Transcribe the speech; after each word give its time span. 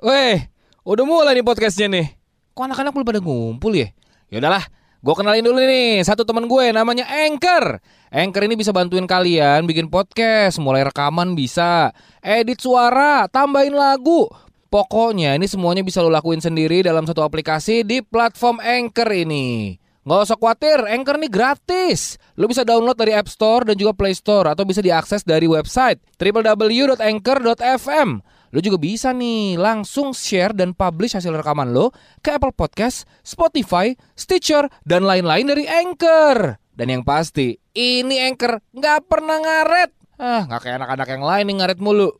Weh, 0.00 0.48
udah 0.80 1.04
mulai 1.04 1.36
nih 1.36 1.44
podcastnya 1.44 1.92
nih. 1.92 2.16
Kok 2.56 2.72
anak-anak 2.72 2.96
belum 2.96 3.04
pada 3.04 3.20
ngumpul 3.20 3.76
ya? 3.76 3.92
Ya 4.32 4.40
udahlah, 4.40 4.64
gue 4.96 5.12
kenalin 5.12 5.44
dulu 5.44 5.60
nih 5.60 6.00
satu 6.08 6.24
teman 6.24 6.48
gue 6.48 6.72
namanya 6.72 7.04
Anchor. 7.04 7.84
Anchor 8.08 8.48
ini 8.48 8.56
bisa 8.56 8.72
bantuin 8.72 9.04
kalian 9.04 9.68
bikin 9.68 9.92
podcast, 9.92 10.56
mulai 10.56 10.88
rekaman 10.88 11.36
bisa, 11.36 11.92
edit 12.24 12.64
suara, 12.64 13.28
tambahin 13.28 13.76
lagu. 13.76 14.24
Pokoknya 14.72 15.36
ini 15.36 15.44
semuanya 15.44 15.84
bisa 15.84 16.00
lo 16.00 16.08
lakuin 16.08 16.40
sendiri 16.40 16.80
dalam 16.80 17.04
satu 17.04 17.20
aplikasi 17.20 17.84
di 17.84 18.00
platform 18.00 18.56
Anchor 18.64 19.12
ini. 19.12 19.76
Nggak 20.08 20.32
usah 20.32 20.40
khawatir, 20.40 20.80
Anchor 20.80 21.20
ini 21.20 21.28
gratis. 21.28 22.16
Lo 22.40 22.48
bisa 22.48 22.64
download 22.64 22.96
dari 22.96 23.12
App 23.12 23.28
Store 23.28 23.68
dan 23.68 23.76
juga 23.76 23.92
Play 23.92 24.16
Store 24.16 24.48
atau 24.48 24.64
bisa 24.64 24.80
diakses 24.80 25.28
dari 25.28 25.44
website 25.44 26.00
www.anchor.fm. 26.16 28.08
Lo 28.50 28.58
juga 28.58 28.82
bisa 28.82 29.14
nih 29.14 29.54
langsung 29.54 30.10
share 30.10 30.50
dan 30.50 30.74
publish 30.74 31.14
hasil 31.14 31.30
rekaman 31.30 31.70
lo 31.70 31.94
ke 32.18 32.34
Apple 32.34 32.50
Podcast, 32.50 33.06
Spotify, 33.22 33.94
Stitcher, 34.18 34.66
dan 34.82 35.06
lain-lain 35.06 35.46
dari 35.46 35.70
Anchor. 35.70 36.58
Dan 36.74 36.90
yang 36.90 37.02
pasti, 37.06 37.54
ini 37.78 38.18
Anchor 38.26 38.58
nggak 38.74 39.06
pernah 39.06 39.38
ngaret. 39.38 39.90
Ah, 40.18 40.50
nggak 40.50 40.60
kayak 40.66 40.76
anak-anak 40.82 41.08
yang 41.14 41.24
lain 41.24 41.44
nih 41.46 41.56
ngaret 41.62 41.78
mulu. 41.78 42.10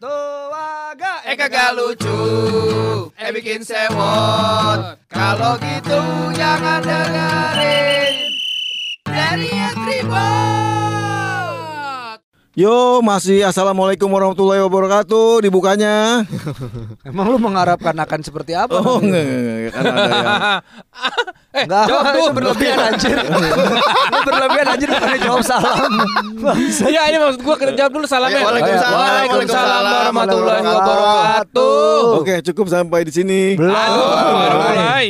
Tuaga, 0.00 1.26
eh 1.26 1.36
kagak 1.36 1.76
lucu, 1.76 2.22
eh 3.18 3.30
bikin 3.34 3.66
sewot. 3.66 4.96
Kalau 5.10 5.58
gitu 5.58 6.00
jangan 6.38 6.80
dengerin 6.80 8.14
dari 9.04 9.50
Tribun. 9.74 10.89
Yo, 12.50 12.98
masih 12.98 13.46
Assalamualaikum 13.46 14.10
warahmatullahi 14.10 14.58
wabarakatuh 14.66 15.46
dibukanya. 15.46 16.26
Emang 17.08 17.30
lu 17.30 17.38
mengharapkan 17.38 17.94
akan 17.94 18.20
seperti 18.26 18.58
apa? 18.58 18.74
Oh, 18.74 18.98
enggak, 18.98 19.22
enggak, 19.22 19.38
enggak, 19.38 19.70
kan 19.70 19.82
ada 19.86 20.02
yang 20.02 20.26
Eh, 21.50 21.64
Enggak, 21.66 21.86
jawab 21.86 22.04
tuh. 22.10 22.30
berlebihan 22.34 22.78
anjir. 22.90 23.18
Berlebihan 24.26 24.66
anjir 24.66 24.88
bukannya 24.90 25.18
jawab 25.18 25.42
salam. 25.42 25.92
Iya 26.86 27.02
ini 27.10 27.16
maksud 27.18 27.40
gue 27.42 27.54
kita 27.58 27.72
jawab 27.74 27.90
dulu 27.94 28.06
salamnya. 28.06 28.38
Ya, 28.38 28.46
Waalaikumsalam. 28.46 28.98
Waalaikumsalam 28.98 29.82
warahmatullahi 29.82 30.62
wabarakatuh. 30.62 31.98
Oke, 32.18 32.34
cukup 32.50 32.66
sampai 32.66 33.06
di 33.06 33.12
sini. 33.14 33.40
Aduh, 33.58 34.06
baru 34.10 34.58
mulai. 34.58 35.06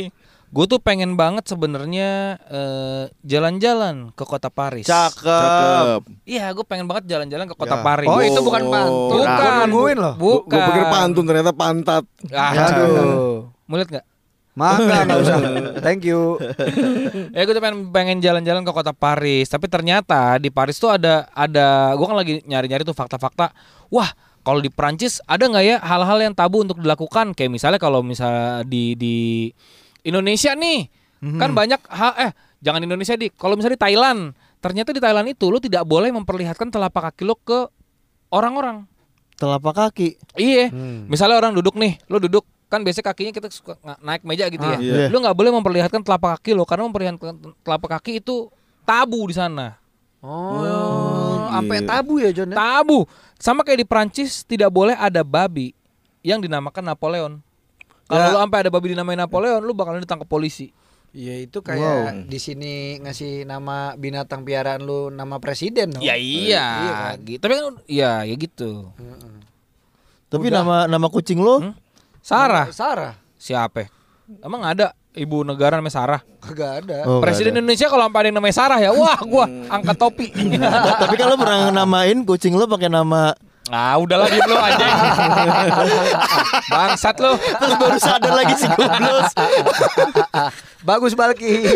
Gue 0.51 0.67
tuh 0.67 0.83
pengen 0.83 1.15
banget 1.15 1.47
sebenarnya 1.47 2.35
eh, 2.43 3.03
jalan-jalan 3.23 4.11
ke 4.11 4.23
kota 4.23 4.51
Paris. 4.51 4.83
Cakep. 4.83 6.03
Iya, 6.27 6.51
gue 6.51 6.65
pengen 6.67 6.85
banget 6.85 7.07
jalan-jalan 7.07 7.47
ke 7.47 7.55
kota 7.55 7.79
Ya. 7.79 7.81
Paris. 7.81 8.07
Oh, 8.11 8.19
itu 8.19 8.39
bukan 8.41 8.61
Oh. 8.63 8.69
pantun. 8.69 9.23
Bukan. 9.23 9.31
Gua 9.31 9.51
nungguin 9.63 9.97
loh. 9.97 10.13
Gue 10.19 10.35
Bukan. 10.43 10.59
pikir 10.67 10.83
pantun 10.85 11.23
ternyata 11.23 11.51
pantat. 11.51 12.03
Ah, 12.29 12.51
Aduh. 12.67 13.47
Mau 13.63 13.75
lihat 13.75 13.89
nggak? 13.89 14.05
Maka 14.51 14.83
enggak 15.07 15.19
usah. 15.23 15.37
Thank 15.87 16.03
you. 16.03 16.35
Ya 17.35 17.47
gue 17.47 17.55
tuh 17.55 17.63
pengen 17.63 17.87
pengen 17.89 18.17
jalan-jalan 18.19 18.67
ke 18.67 18.71
kota 18.71 18.91
Paris, 18.91 19.47
tapi 19.47 19.71
ternyata 19.71 20.35
di 20.35 20.51
Paris 20.51 20.75
tuh 20.75 20.91
ada 20.91 21.31
ada 21.31 21.95
gue 21.95 22.03
kan 22.03 22.17
lagi 22.19 22.33
nyari-nyari 22.43 22.83
tuh 22.83 22.91
fakta-fakta. 22.91 23.55
Wah, 23.87 24.11
kalau 24.41 24.59
di 24.59 24.67
Prancis 24.67 25.23
ada 25.23 25.47
nggak 25.47 25.63
ya 25.63 25.79
hal-hal 25.79 26.19
yang 26.19 26.35
tabu 26.35 26.59
untuk 26.59 26.75
dilakukan? 26.77 27.31
Kayak 27.31 27.51
misalnya 27.53 27.79
kalau 27.79 28.03
misalnya 28.03 28.67
di 28.67 28.99
di 28.99 29.15
Indonesia 30.01 30.51
nih, 30.53 30.89
kan 31.37 31.51
banyak 31.51 31.81
hal 31.87 32.11
eh 32.19 32.31
jangan 32.59 32.81
Indonesia 32.81 33.13
di. 33.13 33.29
Kalau 33.29 33.53
misalnya 33.53 33.77
di 33.77 33.83
Thailand, 33.83 34.21
ternyata 34.57 34.89
di 34.89 35.01
Thailand 35.01 35.27
itu 35.27 35.47
lo 35.47 35.57
tidak 35.57 35.83
boleh 35.83 36.09
memperlihatkan 36.09 36.67
telapak 36.67 37.13
kaki 37.13 37.23
lo 37.23 37.35
ke 37.35 37.69
orang-orang. 38.29 38.85
telapak 39.33 39.73
kaki. 39.73 40.21
Iya, 40.37 40.69
Hmm. 40.69 41.09
misalnya 41.09 41.41
orang 41.41 41.57
duduk 41.57 41.73
nih, 41.73 41.97
lo 42.05 42.21
duduk 42.21 42.45
kan 42.69 42.85
biasanya 42.85 43.09
kakinya 43.09 43.33
kita 43.33 43.49
suka 43.49 43.73
naik 43.97 44.21
meja 44.21 44.45
gitu 44.47 44.61
ya. 44.61 44.77
Ah, 44.77 44.79
iya. 44.79 45.05
Lo 45.09 45.17
nggak 45.17 45.33
boleh 45.33 45.49
memperlihatkan 45.49 46.05
telapak 46.05 46.37
kaki 46.37 46.53
lo 46.53 46.61
karena 46.61 46.85
memperlihatkan 46.85 47.57
telapak 47.65 47.89
kaki 47.97 48.21
itu 48.21 48.53
tabu 48.85 49.25
di 49.25 49.33
sana. 49.33 49.81
Oh, 50.21 51.49
sampai 51.49 51.81
iya. 51.81 51.87
tabu 51.89 52.13
ya 52.21 52.29
John. 52.29 52.53
ya? 52.53 52.55
Tabu. 52.55 53.09
Sama 53.41 53.65
kayak 53.65 53.81
di 53.81 53.87
Prancis 53.89 54.45
tidak 54.45 54.69
boleh 54.69 54.93
ada 54.93 55.25
babi 55.25 55.73
yang 56.21 56.37
dinamakan 56.37 56.85
Napoleon. 56.85 57.41
Kalau 58.11 58.19
Ya. 58.21 58.29
lo 58.29 58.39
sampai 58.39 58.59
ada 58.59 58.69
babi 58.69 58.91
dinamain 58.91 59.15
Napoleon, 59.15 59.63
lo 59.63 59.71
bakalan 59.71 59.99
ditangkap 59.99 60.27
polisi. 60.27 60.75
Iya 61.11 61.39
itu 61.41 61.59
kayak 61.59 62.23
di 62.25 62.35
sini 62.37 62.73
ngasih 62.97 63.43
nama 63.43 63.95
binatang 63.95 64.43
piaraan 64.43 64.79
lu 64.79 65.07
nama 65.07 65.39
presiden 65.39 65.91
dong. 65.91 65.99
Ya 65.99 66.15
iya, 66.15 66.63
Iya 66.77 66.91
kan? 66.93 67.15
gitu. 67.21 67.39
Tapi 67.41 67.53
kan 67.53 67.65
iya 67.85 68.11
ya 68.21 68.33
gitu. 68.33 68.91
Tapi 70.27 70.45
Udah. 70.45 70.55
nama 70.57 70.75
nama 70.85 71.07
kucing 71.07 71.35
lo 71.37 71.59
Hmm? 71.61 71.75
Sarah, 72.21 72.67
Sarah. 72.69 73.17
siapa? 73.35 73.89
Emang 74.39 74.61
ada 74.61 74.93
ibu 75.11 75.41
negara 75.41 75.75
namanya 75.75 75.91
Sarah? 75.93 76.21
Kagak 76.39 76.71
ada. 76.81 76.97
Oh, 77.03 77.19
Presiden 77.19 77.51
ada. 77.51 77.59
Indonesia 77.59 77.87
kalau 77.87 78.05
sampai 78.05 78.19
ada 78.21 78.27
yang 78.27 78.37
namanya 78.37 78.55
Sarah 78.55 78.79
ya, 78.79 78.91
wah 78.93 79.19
gua 79.21 79.45
angkat 79.67 79.95
topi. 79.97 80.27
Tapi 81.01 81.15
kalau 81.17 81.35
pernah 81.35 81.73
namain 81.73 82.23
kucing 82.23 82.53
lo 82.53 82.63
pakai 82.65 82.87
nama 82.87 83.35
ah, 83.69 83.93
udahlah 84.01 84.25
diem 84.25 84.47
lu 84.49 84.57
anjing. 84.57 84.95
Bangsat 86.73 87.15
lu. 87.21 87.37
terus 87.37 87.75
baru 87.77 87.97
sadar 88.01 88.33
lagi 88.33 88.53
si 88.57 88.65
goblos. 88.65 89.29
Bagus 90.81 91.13
Balki. 91.13 91.53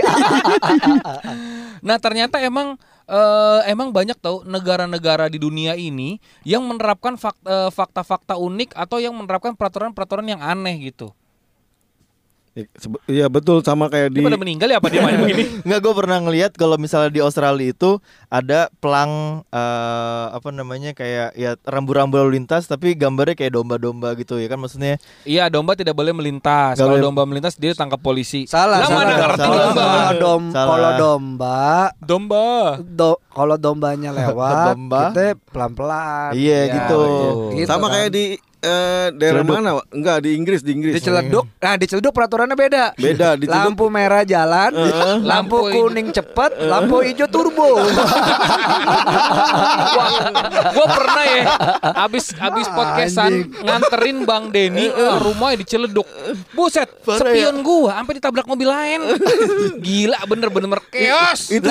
Nah, 1.86 2.02
ternyata 2.02 2.42
emang 2.42 2.82
eh, 3.06 3.60
emang 3.70 3.94
banyak 3.94 4.18
tau 4.18 4.42
negara-negara 4.42 5.30
di 5.30 5.38
dunia 5.38 5.78
ini 5.78 6.18
yang 6.42 6.66
menerapkan 6.66 7.14
fak- 7.14 7.46
eh, 7.46 7.70
fakta-fakta 7.70 8.42
unik 8.42 8.74
atau 8.74 8.98
yang 8.98 9.14
menerapkan 9.14 9.54
peraturan-peraturan 9.54 10.26
yang 10.26 10.42
aneh 10.42 10.82
gitu. 10.82 11.14
Ya, 12.56 12.64
Iya 13.06 13.26
betul 13.28 13.60
sama 13.62 13.92
kayak 13.92 14.10
Dia 14.10 14.18
di 14.18 14.24
pada 14.24 14.40
meninggal 14.40 14.68
ya 14.68 14.80
apa 14.80 14.88
dia 14.88 15.04
main 15.04 15.20
begini? 15.20 15.44
Nggak 15.68 15.80
gue 15.82 15.94
pernah 15.94 16.18
ngelihat 16.18 16.52
kalau 16.54 16.76
misalnya 16.76 17.12
di 17.12 17.20
Australia 17.20 17.68
itu 17.68 18.00
ada 18.26 18.72
pelang 18.80 19.44
eh, 19.46 20.26
apa 20.32 20.50
namanya 20.50 20.92
kayak 20.92 21.36
ya 21.36 21.60
rambu-rambu 21.62 22.16
lalu 22.16 22.40
lintas 22.40 22.64
tapi 22.64 22.96
gambarnya 22.96 23.36
kayak 23.36 23.54
domba-domba 23.54 24.16
gitu 24.16 24.40
ya 24.40 24.48
kan 24.48 24.56
maksudnya 24.56 24.96
Iya, 25.22 25.48
domba 25.48 25.76
tidak 25.76 25.94
boleh 25.94 26.16
melintas. 26.16 26.76
Kalau 26.76 26.96
domba 26.96 27.24
melintas 27.24 27.56
dia 27.56 27.70
ditangkap 27.70 28.00
polisi. 28.00 28.48
salah, 28.48 28.80
Lah, 28.80 28.88
salah. 28.88 28.98
mana 28.98 29.12
ngerti 29.14 29.36
Salah. 29.38 29.52
domba? 29.60 29.84
Kalau 29.86 30.16
dom 30.16 30.44
Salah. 30.48 30.68
kalau 30.70 30.92
domba 30.96 31.60
Domba. 32.00 32.46
do- 32.80 33.20
kalau 33.30 33.56
dombanya 33.58 34.10
lewat 34.12 34.56
Domba. 34.72 35.12
kita 35.12 35.24
pelan-pelan. 35.46 36.32
iya 36.32 36.60
Ya, 36.62 36.74
gitu. 36.74 37.02
Gitu 37.54 37.68
sama 37.68 37.92
kan. 37.92 38.00
kayak 38.00 38.10
di 38.10 38.24
eh, 38.66 39.08
daerah 39.14 39.42
Celeduk. 39.42 39.56
mana? 39.56 39.70
Wak? 39.78 39.86
Enggak, 39.94 40.18
di 40.20 40.30
Inggris, 40.34 40.60
di 40.60 40.72
Inggris. 40.74 40.94
Di 40.94 41.02
Ciledug, 41.02 41.46
nah 41.56 41.76
di 41.78 41.86
Ciledug 41.86 42.10
peraturannya 42.12 42.54
beda. 42.54 42.84
Beda, 42.94 43.38
di 43.38 43.46
Ciledug- 43.46 43.62
lampu 43.70 43.86
merah 43.88 44.24
jalan, 44.24 44.72
lampu 44.74 45.22
Lampu 45.22 45.58
kuning 45.70 46.10
cepet, 46.10 46.52
lampu 46.60 47.06
hijau 47.06 47.30
turbo. 47.30 47.78
Gue 50.76 50.88
pernah 50.88 51.26
ya 51.26 51.44
abis 52.02 52.26
abis 52.36 52.68
podcastan 52.68 53.32
Anjing. 53.32 53.64
nganterin 53.64 54.18
Bang 54.24 54.50
Denny 54.50 54.90
ke 54.90 55.06
rumahnya 55.22 55.62
di 55.62 55.66
Ciledug. 55.66 56.08
Buset, 56.52 56.90
spion 57.00 57.62
gua 57.62 58.02
sampai 58.02 58.18
ditabrak 58.18 58.46
mobil 58.46 58.68
lain. 58.68 59.02
Gila 59.80 60.20
bener-bener 60.26 60.80
chaos. 60.90 61.50
Itu 61.50 61.70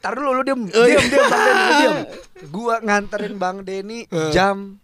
Tar 0.00 0.16
dulu 0.16 0.32
lu 0.32 0.40
diem, 0.40 0.64
diem, 0.64 0.96
diem, 1.04 1.20
Bang 1.20 1.44
Denny, 1.44 1.60
lu 1.60 1.74
diem. 1.76 1.96
Gua 2.56 2.80
nganterin 2.80 3.36
Bang 3.36 3.60
Denny 3.60 4.08
jam 4.32 4.79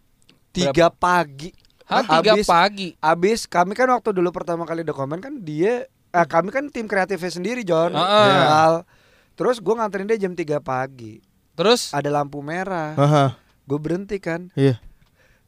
3 0.56 0.88
pagi. 0.92 1.50
Hah, 1.86 2.02
tiga 2.02 2.34
Abis- 2.34 2.48
pagi. 2.48 2.88
Abis 2.98 3.40
kami 3.46 3.76
kan 3.76 3.86
waktu 3.92 4.10
dulu 4.10 4.34
pertama 4.34 4.66
kali 4.66 4.82
dokumen 4.82 5.22
kan 5.22 5.38
dia 5.38 5.86
eh, 5.86 6.26
kami 6.26 6.50
kan 6.50 6.66
tim 6.72 6.88
kreatifnya 6.88 7.30
sendiri 7.30 7.62
John. 7.62 7.94
Heeh. 7.94 8.42
Al. 8.46 8.82
Terus 9.36 9.60
gua 9.60 9.84
nganterin 9.84 10.08
dia 10.08 10.18
jam 10.18 10.32
3 10.32 10.58
pagi. 10.58 11.20
Terus 11.56 11.92
Ada 11.92 12.12
lampu 12.12 12.44
merah. 12.44 12.92
Aha, 12.96 13.24
Gue 13.64 13.80
berhenti 13.80 14.20
kan. 14.20 14.52
iya. 14.52 14.76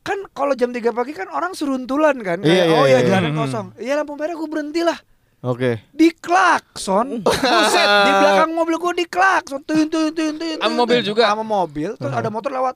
Kan 0.00 0.24
kalau 0.32 0.56
jam 0.56 0.72
3 0.72 0.88
pagi 0.96 1.12
kan 1.12 1.28
orang 1.28 1.52
seruntulan 1.52 2.16
kan. 2.24 2.40
Kayak, 2.40 2.64
iya, 2.64 2.64
oh 2.72 2.84
iya, 2.88 2.96
ya 2.96 2.98
iya. 3.04 3.08
jalan 3.12 3.32
kosong. 3.36 3.66
Iya 3.76 3.92
lampu 4.00 4.16
merah 4.16 4.32
gue 4.32 4.48
berhenti 4.48 4.80
lah. 4.80 4.96
Oke. 5.44 5.84
Di 5.92 6.08
klakson. 6.16 7.20
Buset, 7.28 7.88
di 8.08 8.10
belakang 8.10 8.50
mobil 8.56 8.74
gue 8.80 8.92
di 9.04 9.06
klakson. 9.06 9.60
Tun 9.68 9.86
tun 9.92 10.10
tun 10.16 10.34
tun. 10.40 10.56
Sama 10.58 10.74
mobil 10.74 10.98
juga? 11.04 11.28
Sama 11.28 11.44
mobil. 11.44 11.92
Terus 11.94 12.14
ada 12.14 12.28
motor 12.32 12.50
lewat. 12.50 12.74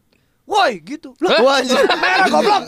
Woi 0.52 0.84
gitu. 0.84 1.16
Lah, 1.24 1.40
merah 2.04 2.26
goblok. 2.28 2.62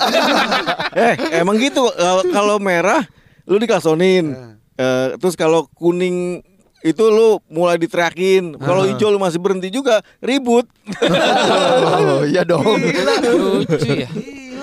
eh 1.05 1.15
emang 1.45 1.61
gitu 1.61 1.85
kalau 2.33 2.57
merah 2.57 3.05
lu 3.45 3.61
dikasonin. 3.61 4.33
Eh, 4.75 5.09
terus 5.21 5.37
kalau 5.37 5.69
kuning 5.77 6.41
itu 6.81 7.05
lu 7.13 7.45
mulai 7.53 7.77
diteriakin. 7.77 8.57
Kalau 8.57 8.89
hijau 8.89 9.13
lu 9.13 9.21
masih 9.21 9.37
berhenti 9.37 9.69
juga 9.69 10.01
ribut. 10.25 10.65
Oh 12.15 12.23
iya 12.25 12.47
dong. 12.47 12.65
Lucu 12.65 13.91
ya. 14.05 14.09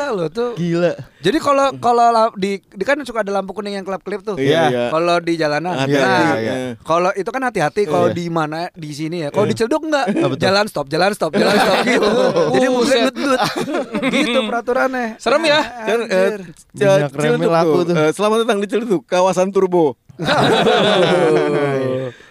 Gila 0.02 0.18
loh 0.18 0.28
tuh. 0.28 0.50
Gila. 0.56 0.94
Jadi 1.22 1.38
kalau 1.38 1.70
kalau 1.78 2.06
la- 2.10 2.34
di, 2.34 2.58
di 2.58 2.82
kan 2.82 2.98
suka 3.02 3.22
ada 3.22 3.30
lampu 3.32 3.54
kuning 3.54 3.76
yang 3.76 3.86
kelap-kelip 3.86 4.22
tuh. 4.22 4.34
Iya, 4.34 4.62
iya. 4.68 4.84
Kalau 4.90 5.16
di 5.18 5.34
jalanan. 5.36 5.78
Hati-hati, 5.78 6.02
Nah, 6.02 6.36
iya. 6.36 6.54
kalau 6.82 7.14
itu 7.14 7.30
kan 7.30 7.42
hati-hati 7.44 7.82
kalau 7.86 8.10
Iya. 8.10 8.16
di 8.16 8.26
mana 8.28 8.60
di 8.72 8.90
sini 8.90 9.22
ya. 9.22 9.30
Kalau 9.30 9.46
di 9.46 9.54
Ciledug 9.54 9.86
enggak. 9.86 10.10
Jalan 10.36 10.66
stop, 10.66 10.86
jalan 10.88 11.12
stop, 11.12 11.32
jalan 11.32 11.54
stop 11.54 11.78
gitu. 11.88 12.10
Jadi 12.52 12.68
Buset. 12.68 12.74
mobilnya 12.74 13.04
nut-nut. 13.08 13.42
gitu 14.12 14.40
peraturannya. 14.44 15.06
Serem 15.16 15.44
ya? 15.44 15.60
Kan 15.62 16.00
eh, 16.04 16.30
remeh 16.74 17.10
Ciledug 17.14 17.52
laku 17.52 17.78
tuh. 17.84 17.94
Eh, 17.96 18.12
selamat 18.12 18.38
datang 18.42 18.58
di 18.58 18.68
Ciledug, 18.68 19.02
kawasan 19.06 19.50
turbo. 19.50 19.94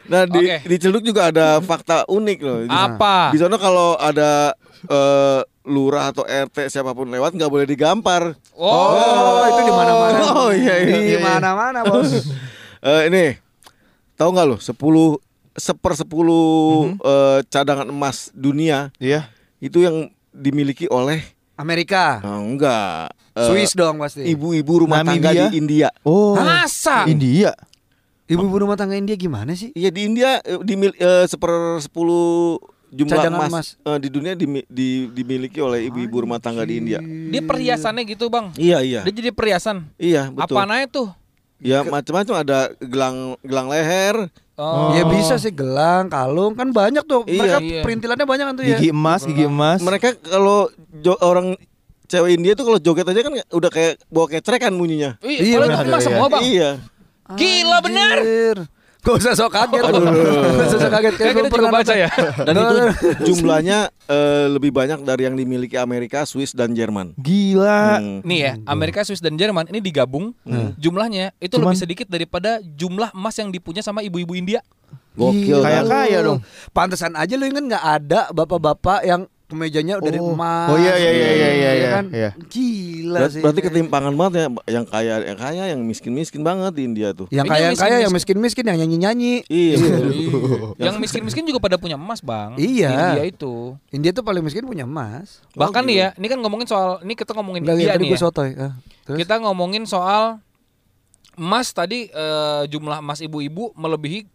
nah 0.07 0.27
di 0.27 0.43
Oke. 0.43 0.57
di 0.67 0.77
Ciledug 0.77 1.05
juga 1.05 1.31
ada 1.31 1.59
fakta 1.61 2.03
unik 2.05 2.39
loh. 2.41 2.59
Apa? 2.67 3.31
Di 3.31 3.39
sana 3.39 3.55
kalau 3.57 3.95
ada 3.95 4.55
eh, 4.85 5.41
lurah 5.71 6.11
atau 6.11 6.23
RT 6.23 6.67
siapa 6.69 6.91
pun 6.91 7.07
lewat 7.07 7.33
nggak 7.33 7.47
boleh 7.47 7.65
digampar. 7.65 8.35
Oh, 8.53 9.47
itu 9.47 9.61
di 9.63 9.73
mana-mana. 9.73 10.19
Oh, 10.37 10.51
iya, 10.51 10.75
iya, 10.79 10.97
Di 10.99 11.11
iya. 11.15 11.21
mana-mana, 11.21 11.81
Bos. 11.83 12.11
Eh, 12.81 13.13
ini 13.13 13.25
tahu 14.15 14.33
nggak 14.33 14.47
lo 14.47 14.57
10 14.57 14.73
seper 15.53 15.93
10 15.93 16.09
eh, 16.97 17.39
cadangan 17.47 17.85
emas 17.85 18.33
dunia 18.33 18.89
Iya. 18.97 19.29
itu 19.59 19.81
yang 19.81 20.09
dimiliki 20.33 20.89
oleh 20.89 21.21
Amerika. 21.55 22.25
oh, 22.25 22.41
enggak 22.41 23.13
eh, 23.37 23.45
Swiss 23.45 23.77
dong 23.77 24.01
pasti. 24.01 24.25
ibu-ibu 24.25 24.89
rumah 24.89 25.05
tangga 25.05 25.29
Namibia? 25.29 25.53
di 25.53 25.61
India. 25.61 25.89
Oh. 26.01 26.33
Masa? 26.35 27.05
India. 27.05 27.53
Ibu-ibu 28.25 28.65
rumah 28.65 28.81
tangga 28.81 28.97
India 28.97 29.13
gimana 29.13 29.53
sih? 29.53 29.77
Iya 29.77 29.93
di 29.93 30.09
India 30.09 30.41
eh, 30.41 30.57
dimil 30.65 30.97
eh, 30.97 31.29
seper 31.29 31.85
10 31.85 31.93
jumlah 32.91 33.17
Cadangan 33.17 33.39
emas, 33.41 33.51
emas. 33.51 33.67
eh, 33.81 33.99
di 33.99 34.09
dunia 34.09 34.33
dimi- 34.35 34.67
di- 34.67 35.09
dimiliki 35.09 35.59
oleh 35.59 35.87
ibu-ibu 35.87 36.21
rumah 36.21 36.37
tangga 36.37 36.63
di 36.63 36.77
India. 36.77 36.99
Dia 37.01 37.41
perhiasannya 37.41 38.03
gitu 38.05 38.27
bang. 38.27 38.51
Iya 38.55 38.79
iya. 38.81 39.01
Dia 39.03 39.15
jadi 39.15 39.31
perhiasan. 39.31 39.87
Iya 39.95 40.29
betul. 40.29 40.59
Apa 40.59 40.67
aja 40.69 40.87
tuh? 40.87 41.09
Ya 41.57 41.81
macam-macam 41.83 42.35
ada 42.37 42.59
gelang 42.79 43.17
gelang 43.41 43.69
leher. 43.69 44.17
Oh. 44.55 44.93
Ya 44.93 45.05
bisa 45.05 45.37
sih 45.37 45.49
gelang, 45.49 46.09
kalung 46.09 46.53
kan 46.53 46.69
banyak 46.69 47.01
tuh. 47.03 47.25
Iya. 47.25 47.39
Mereka 47.39 47.59
Iya. 47.61 47.81
perintilannya 47.81 48.27
banyak 48.27 48.45
kan 48.45 48.55
tuh 48.55 48.65
ya. 48.65 48.77
Gigi 48.77 48.91
emas, 48.91 49.21
gigi 49.23 49.45
emas. 49.45 49.81
Mereka 49.81 50.21
kalau 50.21 50.69
jo- 50.95 51.21
orang 51.21 51.57
cewek 52.07 52.35
India 52.35 52.53
tuh 52.53 52.67
kalau 52.67 52.79
joget 52.79 53.07
aja 53.07 53.21
kan 53.23 53.33
udah 53.47 53.71
kayak 53.71 54.03
bawa 54.07 54.27
kecerekan 54.27 54.75
bunyinya. 54.75 55.17
Iya, 55.21 55.39
Iya, 55.39 55.55
kalau 55.55 55.65
itu 55.65 55.73
benar, 55.73 55.87
emas 55.87 55.97
iya. 55.97 56.07
semua 56.07 56.27
bang. 56.27 56.43
Iya. 56.43 56.71
Gila 57.31 57.79
bener. 57.81 58.17
Gak 59.01 59.15
usah 59.17 59.33
sok 59.33 59.51
kaget. 59.51 59.81
Gak 59.81 60.67
usah 60.69 60.79
sok 60.79 60.93
kaget 60.93 61.15
Kayak 61.17 61.35
kita 61.41 61.49
juga 61.49 61.71
baca 61.73 61.95
ya. 61.97 62.09
Dan 62.45 62.55
itu 62.55 62.77
jumlahnya 63.33 63.79
eh, 64.05 64.47
lebih 64.53 64.71
banyak 64.71 65.01
dari 65.03 65.25
yang 65.25 65.37
dimiliki 65.37 65.81
Amerika, 65.81 66.29
Swiss 66.29 66.53
dan 66.53 66.77
Jerman. 66.77 67.17
Gila. 67.17 67.97
Hmm. 67.97 68.19
Nih 68.23 68.39
ya, 68.45 68.53
Amerika, 68.69 69.01
Swiss 69.03 69.25
dan 69.25 69.41
Jerman 69.41 69.73
ini 69.73 69.81
digabung 69.81 70.37
jumlahnya 70.77 71.33
itu 71.41 71.57
Cuman- 71.57 71.73
lebih 71.73 71.79
sedikit 71.81 72.07
daripada 72.13 72.61
jumlah 72.61 73.17
emas 73.17 73.35
yang 73.41 73.49
dipunya 73.49 73.81
sama 73.81 74.05
ibu-ibu 74.05 74.37
India. 74.37 74.61
Gokil. 75.17 75.61
Kayak 75.65 75.85
kaya 75.91 76.19
dong. 76.23 76.39
Pantesan 76.71 77.13
aja 77.19 77.35
lu 77.35 77.45
inget 77.45 77.65
nggak 77.67 77.85
ada 77.85 78.21
bapak-bapak 78.31 79.03
yang 79.03 79.27
kemejanya 79.51 79.99
udah 79.99 80.07
dari 80.07 80.17
Oh. 80.17 80.33
emas. 80.33 80.71
Oh, 80.71 80.79
iya, 80.79 80.95
iya, 80.95 81.11
iya, 81.11 81.29
iya, 81.29 81.51
iya, 81.51 81.71
Iya 81.73 81.89
kan? 81.91 82.05
iya. 82.09 82.31
Gila 82.39 83.19
Ber- 83.19 83.29
sih. 83.29 83.43
berarti 83.43 83.61
ketimpangan 83.61 84.15
banget 84.15 84.33
ya 84.33 84.45
yang 84.71 84.85
kaya 84.85 85.15
yang 85.27 85.37
kaya 85.37 85.63
yang 85.69 85.81
miskin-miskin 85.83 86.41
banget 86.41 86.73
di 86.73 86.83
India 86.85 87.11
tuh. 87.11 87.27
Yang 87.29 87.45
Ini 87.45 87.51
kaya 87.51 87.65
yang 87.67 87.77
kaya 87.77 87.97
yang 87.99 88.13
miskin-miskin. 88.13 88.65
yang 88.65 88.79
nyanyi-nyanyi. 88.79 89.35
Iya. 89.45 89.77
betul. 89.77 90.79
yang 90.87 90.97
miskin-miskin 90.97 91.43
juga 91.43 91.59
pada 91.59 91.75
punya 91.75 91.95
emas, 91.95 92.23
Bang. 92.23 92.55
Iya. 92.55 92.95
India 93.13 93.25
itu. 93.27 93.75
India 93.91 94.11
tuh 94.11 94.23
paling 94.23 94.41
miskin 94.41 94.63
punya 94.63 94.87
emas. 94.87 95.43
Bahkan 95.53 95.83
nih 95.83 95.97
ya, 95.99 96.09
ini 96.15 96.27
kan 96.27 96.39
ngomongin 96.39 96.65
soal 96.65 97.03
ini 97.03 97.13
kita 97.13 97.35
ngomongin 97.35 97.67
Enggak 97.67 97.77
India 97.77 97.95
nih 97.97 98.09
ya. 98.15 98.17
sotoy. 98.17 98.55
Terus? 99.03 99.19
Kita 99.19 99.43
ngomongin 99.43 99.83
soal 99.85 100.39
emas 101.35 101.71
tadi 101.71 102.07
eh, 102.07 102.63
jumlah 102.67 103.01
emas 103.01 103.19
ibu-ibu 103.19 103.73
melebihi 103.75 104.29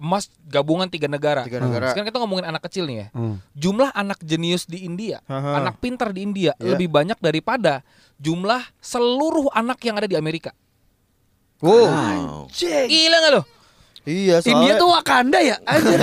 emas 0.00 0.32
gabungan 0.48 0.88
tiga 0.88 1.06
negara. 1.06 1.44
Tiga 1.44 1.60
negara. 1.60 1.92
Sekarang 1.92 2.08
kita 2.08 2.18
ngomongin 2.24 2.48
anak 2.48 2.64
kecil 2.64 2.88
nih 2.88 2.96
ya. 2.96 3.06
Hmm. 3.12 3.36
Jumlah 3.52 3.92
anak 3.92 4.18
jenius 4.24 4.64
di 4.64 4.88
India, 4.88 5.20
Aha. 5.28 5.60
anak 5.60 5.76
pintar 5.78 6.16
di 6.16 6.24
India 6.24 6.56
Iya. 6.56 6.74
lebih 6.74 6.88
banyak 6.88 7.20
daripada 7.20 7.84
jumlah 8.16 8.64
seluruh 8.80 9.52
anak 9.52 9.76
yang 9.84 10.00
ada 10.00 10.08
di 10.08 10.16
Amerika. 10.16 10.56
Wow. 11.60 12.48
Gila 12.88 13.16
nggak 13.20 13.32
lo? 13.36 13.42
Iya, 14.00 14.40
soalnya 14.40 14.56
India 14.56 14.72
tuh 14.76 14.88
Wakanda 14.88 15.38
ya? 15.38 15.56
Anjir. 15.68 16.00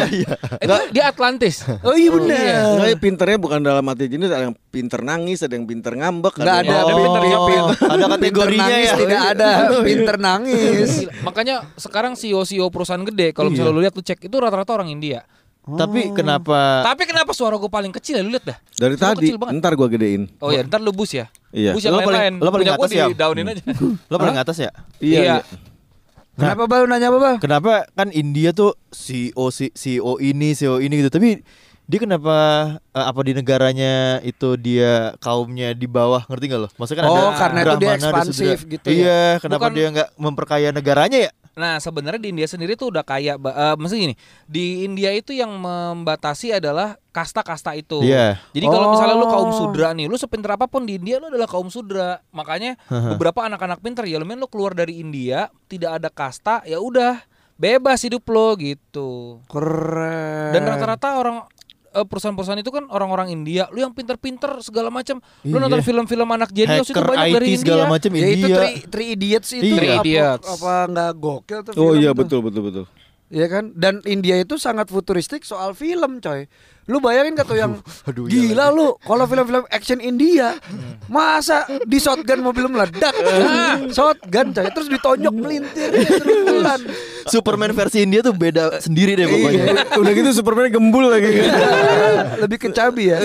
Itu 0.60 0.76
di 0.92 1.02
Atlantis. 1.02 1.66
oh 1.82 1.92
iya 1.92 2.10
benar. 2.10 2.38
Enggak, 2.78 2.98
pinternya 2.98 3.38
bukan 3.38 3.60
dalam 3.60 3.84
arti 3.84 4.06
jenis 4.06 4.30
ada 4.30 4.44
yang 4.44 4.56
pinter 4.68 5.02
nangis, 5.02 5.42
ada 5.42 5.54
yang 5.54 5.66
pinter 5.66 5.92
ngambek, 5.92 6.34
Nggak 6.36 6.46
yang- 6.62 6.68
ada 6.68 6.76
Oh. 6.86 6.94
pinter 6.96 7.22
ya, 7.24 7.38
pinter. 7.42 7.76
ada 7.94 8.06
kategorinya 8.08 8.66
nangis 8.68 8.86
ya. 8.86 8.96
tidak 8.96 9.22
ada 9.34 9.50
pinter 9.88 10.16
nangis. 10.18 10.90
Gila. 11.02 11.12
Makanya 11.24 11.56
sekarang 11.74 12.14
CEO-CEO 12.14 12.70
perusahaan 12.70 13.02
gede 13.04 13.34
kalau 13.34 13.50
misalnya 13.50 13.72
lu 13.72 13.82
lihat 13.82 13.94
lu 13.94 14.02
cek 14.02 14.20
itu 14.24 14.36
rata-rata 14.36 14.72
orang 14.74 14.90
India. 14.90 15.26
Tapi 15.68 16.16
kenapa 16.16 16.80
Tapi 16.86 17.04
kenapa 17.04 17.36
suara 17.36 17.60
gue 17.60 17.68
paling 17.68 17.92
kecil 17.92 18.16
ya 18.16 18.24
lu 18.24 18.32
lihat 18.32 18.46
dah. 18.46 18.58
Dari 18.78 18.96
Suara 18.96 19.12
tadi, 19.12 19.36
ntar 19.36 19.74
gua 19.74 19.90
gedein. 19.90 20.32
Oh 20.40 20.48
ya, 20.48 20.64
ntar 20.64 20.80
lu 20.80 20.96
bus 20.96 21.12
ya. 21.12 21.28
Iya. 21.50 21.76
Bus 21.76 21.84
yang 21.84 21.92
Lo 21.92 22.00
paling- 22.00 22.08
lain-lain. 22.08 22.34
lo 22.40 22.50
paling 22.50 22.70
atas 22.72 22.90
ya? 22.90 23.06
di 23.10 23.16
downin 23.16 23.46
aja. 23.50 23.64
lo 24.08 24.16
paling 24.16 24.38
atas 24.38 24.58
ya? 24.60 24.72
Iya. 25.02 25.44
Iya. 26.38 26.54
Kenapa 26.54 26.64
Bal 26.70 26.86
nanya 26.86 27.10
apa 27.10 27.18
Bal? 27.18 27.36
Kenapa 27.42 27.72
kan 27.92 28.14
India 28.14 28.54
tuh 28.54 28.78
CEO 28.94 29.50
CEO 29.50 30.22
ini 30.22 30.54
CEO 30.54 30.78
ini 30.78 31.02
gitu 31.02 31.10
tapi 31.10 31.42
dia 31.88 32.00
kenapa 32.00 32.36
eh, 32.92 33.06
apa 33.08 33.20
di 33.24 33.32
negaranya 33.32 34.20
itu 34.22 34.54
dia 34.56 35.16
kaumnya 35.18 35.72
di 35.72 35.88
bawah 35.88 36.20
ngerti 36.28 36.46
gak 36.48 36.62
lo? 36.62 36.70
Maksudnya 36.76 37.00
kan 37.00 37.06
Oh, 37.08 37.16
ada 37.16 37.40
karena 37.40 37.60
itu 37.64 37.76
dia 37.80 37.90
ekspansif 37.96 38.58
gitu 38.68 38.88
ya? 38.88 38.94
Iya, 38.94 39.22
kenapa 39.40 39.66
Bukan- 39.66 39.76
dia 39.76 39.86
nggak 39.96 40.10
memperkaya 40.20 40.70
negaranya 40.70 41.20
ya? 41.26 41.32
Nah, 41.58 41.82
sebenarnya 41.82 42.22
di 42.22 42.30
India 42.30 42.46
sendiri 42.46 42.78
tuh 42.78 42.94
udah 42.94 43.02
kaya 43.02 43.34
ba- 43.36 43.74
eh, 43.74 43.76
maksudnya 43.82 44.14
gini, 44.14 44.16
di 44.46 44.86
India 44.86 45.10
itu 45.10 45.34
yang 45.34 45.50
membatasi 45.58 46.54
adalah 46.54 47.02
kasta-kasta 47.10 47.74
itu. 47.74 48.06
Iya. 48.06 48.38
Jadi 48.54 48.66
kalau 48.70 48.94
misalnya 48.94 49.18
lu 49.18 49.26
kaum 49.26 49.50
Oh. 49.50 49.58
sudra 49.58 49.90
nih, 49.98 50.06
lu 50.06 50.22
sepinter 50.22 50.54
apa 50.54 50.70
pun 50.70 50.86
di 50.86 51.02
India 51.02 51.18
lu 51.18 51.34
adalah 51.34 51.50
kaum 51.50 51.74
sudra. 51.74 52.22
Makanya 52.30 52.78
beberapa 52.88 53.42
anak-anak 53.42 53.82
pinter 53.82 54.06
ya, 54.06 54.22
lu 54.22 54.30
keluar 54.46 54.78
dari 54.78 55.02
India, 55.02 55.50
tidak 55.66 55.98
ada 55.98 56.14
kasta, 56.14 56.62
ya 56.70 56.78
udah 56.78 57.26
bebas 57.58 58.06
hidup 58.06 58.22
lo 58.30 58.54
gitu. 58.54 59.42
Keren. 59.50 60.54
Dan 60.54 60.62
rata-rata 60.62 61.18
orang 61.18 61.42
perusahaan-perusahaan 62.04 62.60
itu 62.60 62.70
kan 62.70 62.86
orang-orang 62.88 63.32
India, 63.32 63.66
lu 63.70 63.80
yang 63.80 63.90
pinter-pinter 63.90 64.60
segala 64.60 64.92
macam. 64.92 65.18
Lu 65.42 65.56
Iya. 65.56 65.64
nonton 65.64 65.82
film-film 65.82 66.28
anak 66.28 66.52
jenius 66.52 66.86
itu 66.86 67.00
banyak 67.00 67.24
IT 67.24 67.34
dari 67.34 67.48
India. 67.48 67.62
segala 67.64 67.84
macam 67.88 68.12
ya 68.12 68.20
itu 68.22 68.36
India. 68.38 68.56
three, 68.56 68.76
three 68.86 69.08
idiots 69.10 69.50
itu 69.50 69.64
Iya. 69.64 69.74
Three 69.74 69.90
apa, 69.90 70.02
Idiots. 70.04 70.48
apa 70.52 70.74
nggak 70.86 71.12
gokil 71.16 71.60
tuh 71.64 71.74
Oh 71.76 71.92
iya 71.94 72.12
tuh. 72.12 72.18
betul 72.20 72.40
betul 72.44 72.62
betul. 72.64 72.86
Iya 73.28 73.52
kan? 73.52 73.76
Dan 73.76 74.00
India 74.08 74.40
itu 74.40 74.56
sangat 74.56 74.88
futuristik 74.88 75.44
soal 75.44 75.76
film, 75.76 76.24
coy. 76.24 76.48
Lu 76.88 77.04
bayangin 77.04 77.36
gak 77.36 77.52
tuh 77.52 77.60
yang 77.60 77.76
aduh, 78.08 78.32
gila 78.32 78.72
lu 78.72 78.96
kalau 79.04 79.28
film-film 79.28 79.68
action 79.68 80.00
India 80.00 80.56
masa 81.12 81.68
di 81.84 82.00
shotgun 82.00 82.40
mobil 82.40 82.72
meledak. 82.72 83.12
Shotgun 83.96 84.56
coy, 84.56 84.68
terus 84.72 84.88
ditonjok 84.88 85.36
melintir 85.36 85.92
terus. 85.92 86.64
Superman 87.36 87.76
versi 87.76 88.08
India 88.08 88.24
tuh 88.24 88.32
beda 88.32 88.80
sendiri 88.80 89.20
deh 89.20 89.28
pokoknya. 89.28 89.64
Iya. 89.68 90.00
Udah 90.00 90.12
gitu 90.16 90.30
Superman 90.32 90.72
gembul 90.72 91.12
lagi. 91.12 91.44
Lebih 92.40 92.58
ke 92.64 92.70
cabi 92.72 93.12
ya. 93.12 93.20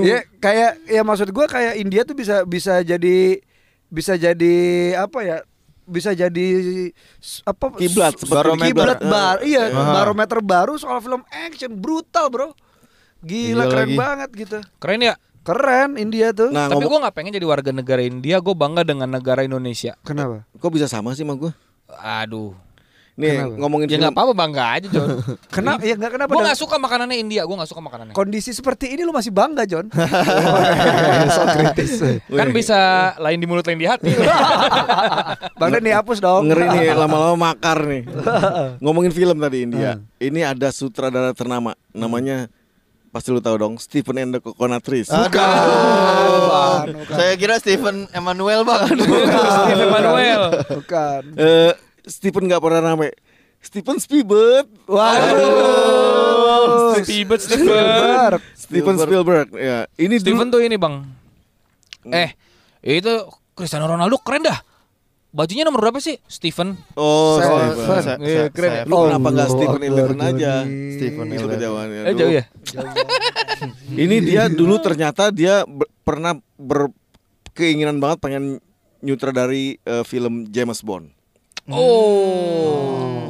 ya 0.00 0.18
kayak 0.40 0.80
ya 0.88 1.04
maksud 1.04 1.28
gua 1.36 1.44
kayak 1.44 1.76
India 1.76 2.08
tuh 2.08 2.16
bisa 2.16 2.48
bisa 2.48 2.80
jadi 2.80 3.44
bisa 3.92 4.16
jadi 4.16 4.56
apa 4.96 5.20
ya? 5.20 5.44
Bisa 5.82 6.10
jadi 6.10 6.46
apa 7.42 7.64
Kiblat, 7.74 8.14
barometer. 8.24 8.66
kiblat 8.68 8.98
Eh. 8.98 9.08
bar 9.08 9.36
iya 9.42 9.66
Aha. 9.66 9.92
barometer 9.92 10.38
baru 10.38 10.74
soal 10.74 10.98
film 10.98 11.22
action 11.28 11.72
brutal 11.72 12.26
bro 12.26 12.48
gila 13.18 13.64
Iya 13.64 13.68
keren 13.68 13.82
lagi. 13.84 13.96
banget 13.96 14.30
gitu 14.32 14.58
Keren 14.76 15.00
ya. 15.02 15.14
keren 15.40 15.90
India 15.96 16.30
tuh 16.30 16.48
Nah, 16.48 16.66
Tapi 16.66 16.82
gue 16.82 16.98
nggak 16.98 17.12
pengen 17.12 17.32
jadi 17.32 17.42
warga 17.44 17.70
negara 17.70 17.98
India, 18.00 18.38
gue 18.38 18.52
bangga 18.52 18.82
dengan 18.82 19.08
negara 19.08 19.42
Indonesia. 19.42 19.98
kenapa 20.00 20.46
kok 20.52 20.70
bisa 20.70 20.86
sama 20.86 21.10
sih 21.12 21.22
sama 21.22 21.34
gua? 21.34 21.50
Aduh. 21.92 22.54
Nih 23.12 23.28
Kenapa? 23.36 23.60
ngomongin 23.60 23.84
Ya 23.84 23.90
film. 23.90 24.02
nggak 24.02 24.14
apa-apa 24.16 24.32
bangga 24.32 24.64
aja 24.72 24.88
John. 24.88 25.08
kenapa 25.56 25.84
ya 25.84 25.94
nggak 25.94 26.12
kenapa 26.12 26.30
gue 26.32 26.42
nggak 26.42 26.56
suka 26.56 26.76
makanannya 26.76 27.16
India, 27.18 27.44
gue 27.44 27.52
nggak 27.52 27.68
suka 27.68 27.82
makanannya. 27.82 28.14
kondisi 28.14 28.50
seperti 28.50 28.88
ini 28.88 29.02
lu 29.02 29.12
masih 29.12 29.28
bangga 29.28 29.62
John 29.62 29.92
so 31.36 31.42
kritis 31.46 31.92
Kan 32.26 32.48
bisa 32.50 32.78
lain 33.18 33.36
di 33.36 33.44
mulut 33.44 33.62
lain 33.62 33.76
di 33.76 33.84
hati. 33.84 34.08
bang 35.60 35.70
Den 35.70 35.84
dihapus 35.84 36.18
dong 36.18 36.48
Ngeri 36.48 36.64
nih 36.70 36.84
lama-lama 36.94 37.52
makar 37.52 37.84
nih. 37.84 38.08
Ngomongin 38.78 39.10
film 39.10 39.36
tadi 39.36 39.62
India. 39.62 40.00
Ini 40.16 40.48
ada 40.48 40.68
sutradara 40.68 41.32
ternama 41.32 41.76
namanya 41.90 42.48
pasti 43.08 43.28
lu 43.28 43.38
tahu 43.38 43.56
dong 43.58 43.74
Stephen 43.76 44.16
and 44.16 44.32
the 44.32 44.40
Coconut 44.40 44.80
Trees. 44.80 45.06
Bukan, 45.06 45.28
bukan. 46.88 47.12
Saya 47.12 47.36
kira 47.36 47.60
Stephen 47.60 48.08
Emmanuel 48.10 48.64
bang. 48.64 48.88
Steve 48.88 49.82
Emmanuel. 49.82 50.42
bukan 50.72 51.22
Eh, 51.34 51.72
Stephen 52.04 52.44
nggak 52.44 52.58
pernah 52.58 52.84
rame. 52.84 53.16
Steven 53.58 53.96
Spielberg. 53.96 54.66
Waduh. 54.90 56.98
Steven 56.98 57.38
Spielberg. 57.38 58.40
Steven 58.54 58.96
Spielberg. 58.98 59.46
Ya, 59.54 59.86
ini 59.96 60.16
dulu- 60.16 60.20
Steven 60.20 60.48
tuh 60.50 60.60
ini 60.60 60.74
bang. 60.74 61.06
Eh, 62.04 62.34
itu 62.82 63.12
Cristiano 63.52 63.86
Ronaldo 63.86 64.18
keren 64.18 64.42
dah. 64.42 64.58
Bajunya 65.32 65.64
nomor 65.64 65.80
berapa 65.80 65.96
sih? 65.96 66.20
Steven. 66.26 66.76
Oh, 66.92 67.40
Saya- 67.40 67.72
Steven. 67.72 68.02
saya- 68.04 68.18
Iya, 68.20 68.44
keren 68.52 68.70
saya- 68.74 68.84
Lu 68.84 68.94
kenapa 69.00 69.24
nggak 69.24 69.32
Allah 69.40 69.48
Steven 69.48 69.72
Akbar, 69.72 69.88
Eleven 69.88 70.18
aja? 70.20 70.52
Itu 70.60 71.04
Eleven. 71.08 71.48
kejauhannya. 71.48 72.00
Eh 72.04 72.12
jauh 72.12 72.30
ya? 72.30 72.44
Ini 73.94 74.16
dia 74.20 74.42
dulu 74.50 74.76
ternyata 74.76 75.30
dia 75.30 75.62
ber- 75.64 75.88
pernah 76.02 76.34
berkeinginan 76.58 77.96
banget 77.96 78.18
pengen 78.18 78.58
nyutradari 79.00 79.78
eh, 79.80 80.02
film 80.02 80.46
James 80.46 80.82
Bond. 80.82 81.10
Oh. 81.70 83.22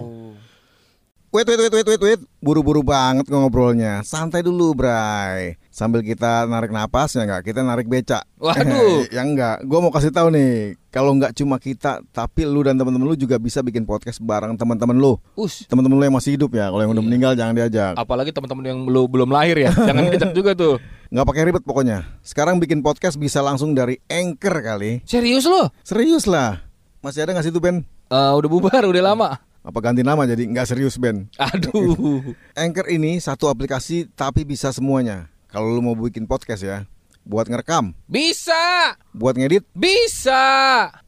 Wait, 1.32 1.48
wait, 1.48 1.60
wait, 1.64 1.72
wait, 1.72 1.88
wait, 1.88 2.02
wait. 2.04 2.20
Buru-buru 2.44 2.84
banget 2.84 3.28
ngobrolnya. 3.28 4.04
Santai 4.04 4.44
dulu, 4.44 4.76
Bray. 4.76 5.56
Sambil 5.72 6.04
kita 6.04 6.44
narik 6.44 6.68
napas 6.68 7.16
ya 7.16 7.24
enggak, 7.24 7.48
kita 7.52 7.64
narik 7.64 7.88
becak. 7.88 8.24
Waduh. 8.36 9.08
ya 9.16 9.24
enggak. 9.24 9.64
Gua 9.64 9.80
mau 9.80 9.88
kasih 9.88 10.12
tahu 10.12 10.28
nih, 10.32 10.76
kalau 10.92 11.16
enggak 11.16 11.32
cuma 11.32 11.56
kita, 11.56 12.04
tapi 12.12 12.44
lu 12.44 12.60
dan 12.64 12.76
teman-teman 12.76 13.08
lu 13.08 13.16
juga 13.16 13.40
bisa 13.40 13.64
bikin 13.64 13.88
podcast 13.88 14.20
bareng 14.20 14.56
teman-teman 14.60 14.96
lu. 14.96 15.16
Us. 15.36 15.64
Teman-teman 15.68 15.96
lu 16.00 16.04
yang 16.04 16.16
masih 16.16 16.36
hidup 16.36 16.52
ya. 16.52 16.68
Kalau 16.68 16.84
yang 16.84 16.92
udah 16.92 17.04
meninggal 17.04 17.32
jangan 17.32 17.56
diajak. 17.56 17.96
Apalagi 17.96 18.32
teman-teman 18.32 18.64
yang 18.68 18.78
belum 18.84 19.08
belum 19.08 19.28
lahir 19.32 19.56
ya. 19.60 19.72
Jangan 19.72 20.08
diajak 20.08 20.32
juga 20.36 20.52
tuh. 20.52 20.76
Nggak 21.08 21.26
pakai 21.28 21.42
ribet 21.48 21.64
pokoknya. 21.64 22.04
Sekarang 22.20 22.60
bikin 22.60 22.84
podcast 22.84 23.16
bisa 23.16 23.40
langsung 23.40 23.72
dari 23.72 24.00
Anchor 24.08 24.60
kali. 24.60 25.00
Serius 25.08 25.48
lo? 25.48 25.72
Serius 25.80 26.28
lah. 26.28 26.60
Masih 27.00 27.24
ada 27.24 27.32
nggak 27.32 27.44
sih 27.48 27.52
tuh 27.52 27.64
Ben? 27.64 27.88
Eh, 28.12 28.32
udah 28.36 28.48
bubar, 28.52 28.84
udah 28.84 29.00
lama. 29.08 29.40
Apa 29.64 29.78
ganti 29.80 30.04
nama 30.04 30.28
jadi 30.28 30.44
nggak 30.44 30.68
serius 30.68 31.00
Ben? 31.00 31.32
Aduh. 31.40 32.20
Anchor 32.60 32.92
ini 32.92 33.16
satu 33.16 33.48
aplikasi 33.48 34.04
tapi 34.12 34.44
bisa 34.44 34.68
semuanya. 34.68 35.32
Kalau 35.48 35.72
lu 35.72 35.80
mau 35.80 35.96
bikin 35.96 36.28
podcast 36.28 36.60
ya, 36.60 36.84
buat 37.24 37.48
ngerekam, 37.48 37.96
Bisa. 38.04 38.92
buat 39.16 39.32
ngedit, 39.32 39.64
Bisa. 39.72 40.44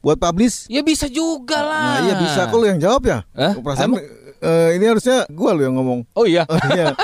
buat 0.01 0.17
publish. 0.17 0.65
Ya 0.65 0.81
bisa 0.81 1.05
juga 1.05 1.61
lah. 1.61 1.85
Nah 1.85 1.99
iya 2.09 2.15
bisa. 2.17 2.41
Kok 2.49 2.57
lu 2.57 2.65
yang 2.73 2.81
jawab 2.81 3.05
ya? 3.05 3.21
Hah? 3.37 3.53
Perasaan 3.53 4.01
eh, 4.41 4.69
ini 4.73 4.85
harusnya 4.89 5.29
gua 5.29 5.53
lu 5.53 5.61
yang 5.61 5.77
ngomong. 5.77 6.01
Oh 6.17 6.25
iya. 6.25 6.41
Oh, 6.49 6.57
iya. 6.73 6.97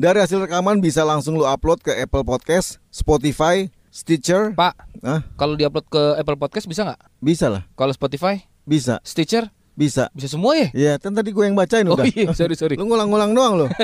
Dari 0.00 0.24
hasil 0.24 0.40
rekaman 0.40 0.80
bisa 0.80 1.04
langsung 1.04 1.36
lu 1.36 1.44
upload 1.44 1.84
ke 1.84 1.92
Apple 2.00 2.24
Podcast, 2.24 2.80
Spotify, 2.88 3.68
Stitcher. 3.92 4.56
Pak, 4.56 4.72
Hah? 5.04 5.20
kalau 5.36 5.52
diupload 5.52 5.84
ke 5.84 6.02
Apple 6.16 6.40
Podcast 6.40 6.64
bisa 6.64 6.88
nggak? 6.88 7.00
Bisa 7.20 7.46
lah, 7.52 7.62
Kalau 7.76 7.92
Spotify, 7.92 8.42
bisa, 8.64 9.00
Stitcher, 9.00 9.48
bisa. 9.72 10.08
bisa 10.10 10.28
semua 10.28 10.52
ya? 10.54 10.68
Iya, 10.72 10.92
kan 10.98 11.12
tadi 11.12 11.30
gue 11.30 11.42
yang 11.42 11.54
bacain 11.54 11.84
Oh 11.84 11.94
udah. 11.94 12.04
iya, 12.06 12.30
sorry 12.32 12.54
sorry. 12.54 12.74
Lu 12.80 12.84
ngulang-ngulang 12.84 13.32
doang 13.32 13.52
lu. 13.60 13.66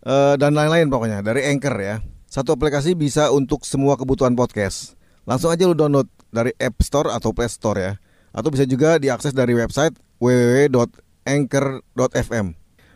Eh, 0.00 0.34
dan 0.38 0.52
lain-lain 0.52 0.88
pokoknya 0.88 1.20
dari 1.20 1.44
Anchor 1.44 1.74
ya. 1.76 2.00
Satu 2.24 2.52
aplikasi 2.52 2.92
bisa 2.92 3.28
untuk 3.28 3.64
semua 3.64 3.92
kebutuhan 3.92 4.32
podcast. 4.32 4.96
Langsung 5.24 5.48
aja 5.48 5.64
lu 5.64 5.72
download 5.72 6.04
dari 6.28 6.52
App 6.56 6.76
Store 6.80 7.10
atau 7.10 7.32
Play 7.32 7.46
Store 7.46 7.76
ya. 7.76 7.92
Atau 8.30 8.48
bisa 8.48 8.64
juga 8.64 8.96
diakses 8.96 9.32
dari 9.32 9.52
website 9.52 9.92
www.anchor.fm. 10.16 12.46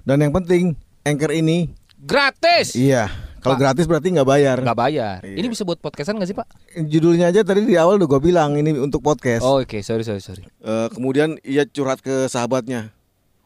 Dan 0.02 0.16
yang 0.18 0.32
penting, 0.32 0.74
Anchor 1.02 1.30
ini 1.30 1.70
Gratis. 1.98 2.74
iya, 2.74 3.06
kalau 3.42 3.56
gratis 3.58 3.84
berarti 3.90 4.08
nggak 4.14 4.28
bayar. 4.28 4.56
Nggak 4.62 4.78
bayar. 4.78 5.18
Iya. 5.26 5.34
Ini 5.34 5.46
bisa 5.50 5.66
buat 5.66 5.82
podcastan 5.82 6.14
nggak 6.14 6.30
sih 6.30 6.36
Pak? 6.38 6.46
Judulnya 6.86 7.34
aja 7.34 7.42
tadi 7.42 7.66
di 7.66 7.74
awal 7.74 7.98
udah 7.98 8.06
gue 8.06 8.20
bilang 8.22 8.54
ini 8.54 8.70
untuk 8.78 9.02
podcast. 9.02 9.42
Oh 9.42 9.58
oke, 9.58 9.82
sorry 9.82 10.06
sorry 10.06 10.22
sorry. 10.22 10.46
Eh, 10.46 10.88
kemudian 10.94 11.34
ia 11.42 11.66
curhat 11.66 11.98
ke 11.98 12.30
sahabatnya. 12.30 12.94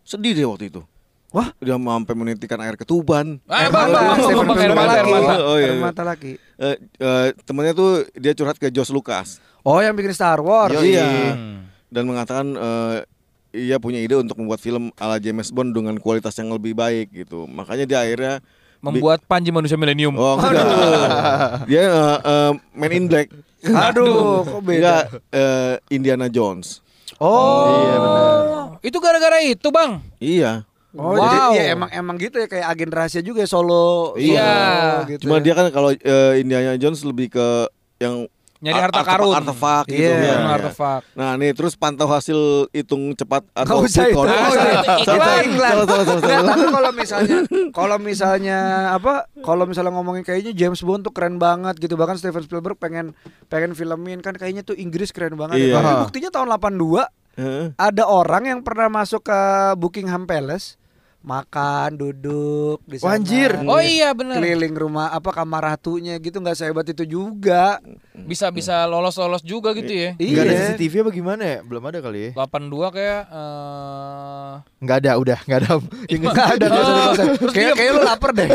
Sedih 0.05 0.37
dia 0.37 0.47
waktu 0.47 0.69
itu. 0.69 0.85
Wah. 1.35 1.51
Dia 1.59 1.75
sampai 1.75 2.15
menitikan 2.15 2.61
air 2.61 2.77
ketuban. 2.77 3.41
Air 3.49 3.73
mata, 3.73 3.99
air 4.15 4.71
air 4.71 4.73
lagi. 4.73 5.11
mata. 5.11 5.35
Oh, 5.43 5.57
iya, 5.59 5.67
Air 5.67 5.77
iya. 5.77 5.83
mata 5.83 6.03
lagi. 6.05 6.33
Eh, 6.39 6.77
eh, 7.01 7.27
temennya 7.45 7.73
tuh 7.73 8.05
dia 8.17 8.33
curhat 8.37 8.57
ke 8.57 8.73
Josh 8.73 8.89
Lucas 8.89 9.41
Oh 9.67 9.83
yang 9.83 9.99
bikin 9.99 10.15
Star 10.15 10.39
Wars. 10.39 10.77
Iya. 10.79 11.35
Hmm. 11.35 11.69
dan 11.87 12.03
mengatakan 12.05 12.47
eh, 12.55 12.97
ia 13.57 13.81
punya 13.81 14.03
ide 14.05 14.15
untuk 14.21 14.37
membuat 14.37 14.61
film 14.61 14.93
ala 15.01 15.17
James 15.17 15.49
Bond 15.49 15.73
dengan 15.73 15.97
kualitas 15.97 16.37
yang 16.37 16.53
lebih 16.53 16.77
baik 16.77 17.11
gitu. 17.11 17.49
Makanya 17.49 17.89
dia 17.89 17.99
akhirnya 18.05 18.35
Membuat 18.87 19.19
Panji 19.25 19.51
manusia 19.51 19.75
milenium. 19.75 20.15
Oh 20.15 20.39
enggak. 20.39 20.67
dia 21.69 21.83
eh, 21.83 22.17
eh, 22.23 22.51
Man 22.73 22.91
in 22.91 23.07
Black. 23.07 23.29
Aduh, 23.67 24.43
kok 24.47 24.63
beda? 24.63 24.79
Enggak 24.79 25.03
eh, 25.31 25.75
Indiana 25.91 26.27
Jones. 26.27 26.81
Oh. 27.17 27.67
Iya, 27.73 27.95
benar. 27.97 28.33
Itu 28.81 28.99
gara-gara 29.01 29.39
itu 29.41 29.69
bang. 29.73 29.99
Iya. 30.19 30.53
Oh, 30.97 31.13
Wow. 31.13 31.21
jadi 31.21 31.39
ya 31.53 31.65
emang 31.77 31.91
emang 31.93 32.17
gitu 32.17 32.41
ya 32.41 32.49
kayak 32.49 32.73
agen 32.73 32.89
rahasia 32.89 33.21
juga 33.21 33.45
ya 33.45 33.49
solo. 33.49 34.17
Iya. 34.17 34.49
solo 34.49 35.09
gitu 35.13 35.21
Cuma 35.29 35.37
ya. 35.37 35.43
dia 35.45 35.55
kan 35.55 35.67
kalau 35.69 35.91
eh, 35.93 36.33
Indiana 36.41 36.73
Jones 36.81 37.05
lebih 37.05 37.37
ke 37.37 37.69
yang 38.01 38.25
Nyari 38.59 38.79
ar- 38.79 38.85
harta 38.89 39.01
artefak- 39.01 39.13
karun. 39.21 39.35
artefak 39.35 39.85
gitu. 39.87 40.01
Iya. 40.01 40.09
Iya, 40.09 40.27
Yang 40.27 40.41
iya. 40.41 40.57
artefak. 40.57 41.01
Nah, 41.13 41.31
nih 41.37 41.51
terus 41.53 41.73
pantau 41.75 42.09
hasil 42.09 42.39
hitung 42.71 43.13
cepat 43.13 43.43
atau 43.53 43.85
usah 43.85 44.09
itu. 44.09 44.17
Oh, 44.17 44.25
iya. 44.25 44.81
tapi 45.05 45.31
kalau 46.73 46.93
misalnya 46.93 47.39
kalau 47.71 47.97
misalnya 47.99 48.59
apa? 48.93 49.29
Kalau 49.41 49.65
misalnya 49.65 49.93
ngomongin 49.93 50.23
kayaknya 50.23 50.53
James 50.53 50.81
Bond 50.81 51.05
tuh 51.05 51.13
keren 51.13 51.37
banget 51.37 51.77
gitu. 51.77 51.95
Bahkan 51.95 52.17
Steven 52.17 52.43
Spielberg 52.43 52.77
pengen 52.77 53.13
pengen 53.47 53.73
filmin 53.73 54.21
kan 54.21 54.33
kayaknya 54.33 54.63
tuh 54.63 54.75
Inggris 54.75 55.13
keren 55.13 55.37
banget. 55.37 55.61
Iya. 55.61 55.73
ya. 55.73 55.81
Tapi 55.81 55.93
buktinya 56.03 56.31
tahun 56.31 56.49
82 56.51 57.05
Heeh. 57.37 57.65
ada 57.77 58.05
orang 58.05 58.49
yang 58.49 58.61
pernah 58.61 58.89
masuk 58.89 59.27
ke 59.27 59.41
Buckingham 59.77 60.25
Palace 60.25 60.81
makan, 61.27 61.99
duduk 61.99 62.79
di 62.87 63.03
sana. 63.03 63.19
Anjir. 63.19 63.59
Oh 63.67 63.83
iya 63.83 64.15
benar. 64.15 64.39
Keliling 64.39 64.79
rumah 64.79 65.11
apa 65.11 65.35
kamar 65.35 65.75
ratunya 65.75 66.23
gitu 66.23 66.39
nggak 66.39 66.55
sehebat 66.55 66.87
itu 66.87 67.03
juga. 67.03 67.83
Bisa 68.17 68.49
bisa 68.49 68.89
lolos 68.89 69.13
lolos 69.15 69.45
juga 69.45 69.77
gitu 69.77 69.93
ya. 69.93 70.11
Gak 70.17 70.41
ada 70.41 70.53
Iya. 70.57 70.61
CCTV 70.73 70.95
apa 71.05 71.11
gimana 71.13 71.43
ya? 71.45 71.59
Belum 71.61 71.85
ada 71.85 71.99
kali 72.01 72.19
ya? 72.19 72.31
82 72.33 72.97
kayak 72.97 73.23
eh 73.29 74.53
Nggak 74.81 74.97
ada, 74.99 75.11
udah 75.17 75.39
nggak 75.43 75.59
ada. 75.61 75.71
Enggak 76.17 76.47
ada 76.57 76.65
nggak 76.67 76.85
usah. 77.13 77.27
Kayak 77.53 77.73
kayak 77.77 77.91
lu 77.93 78.01
lapar 78.01 78.31
deh. 78.33 78.49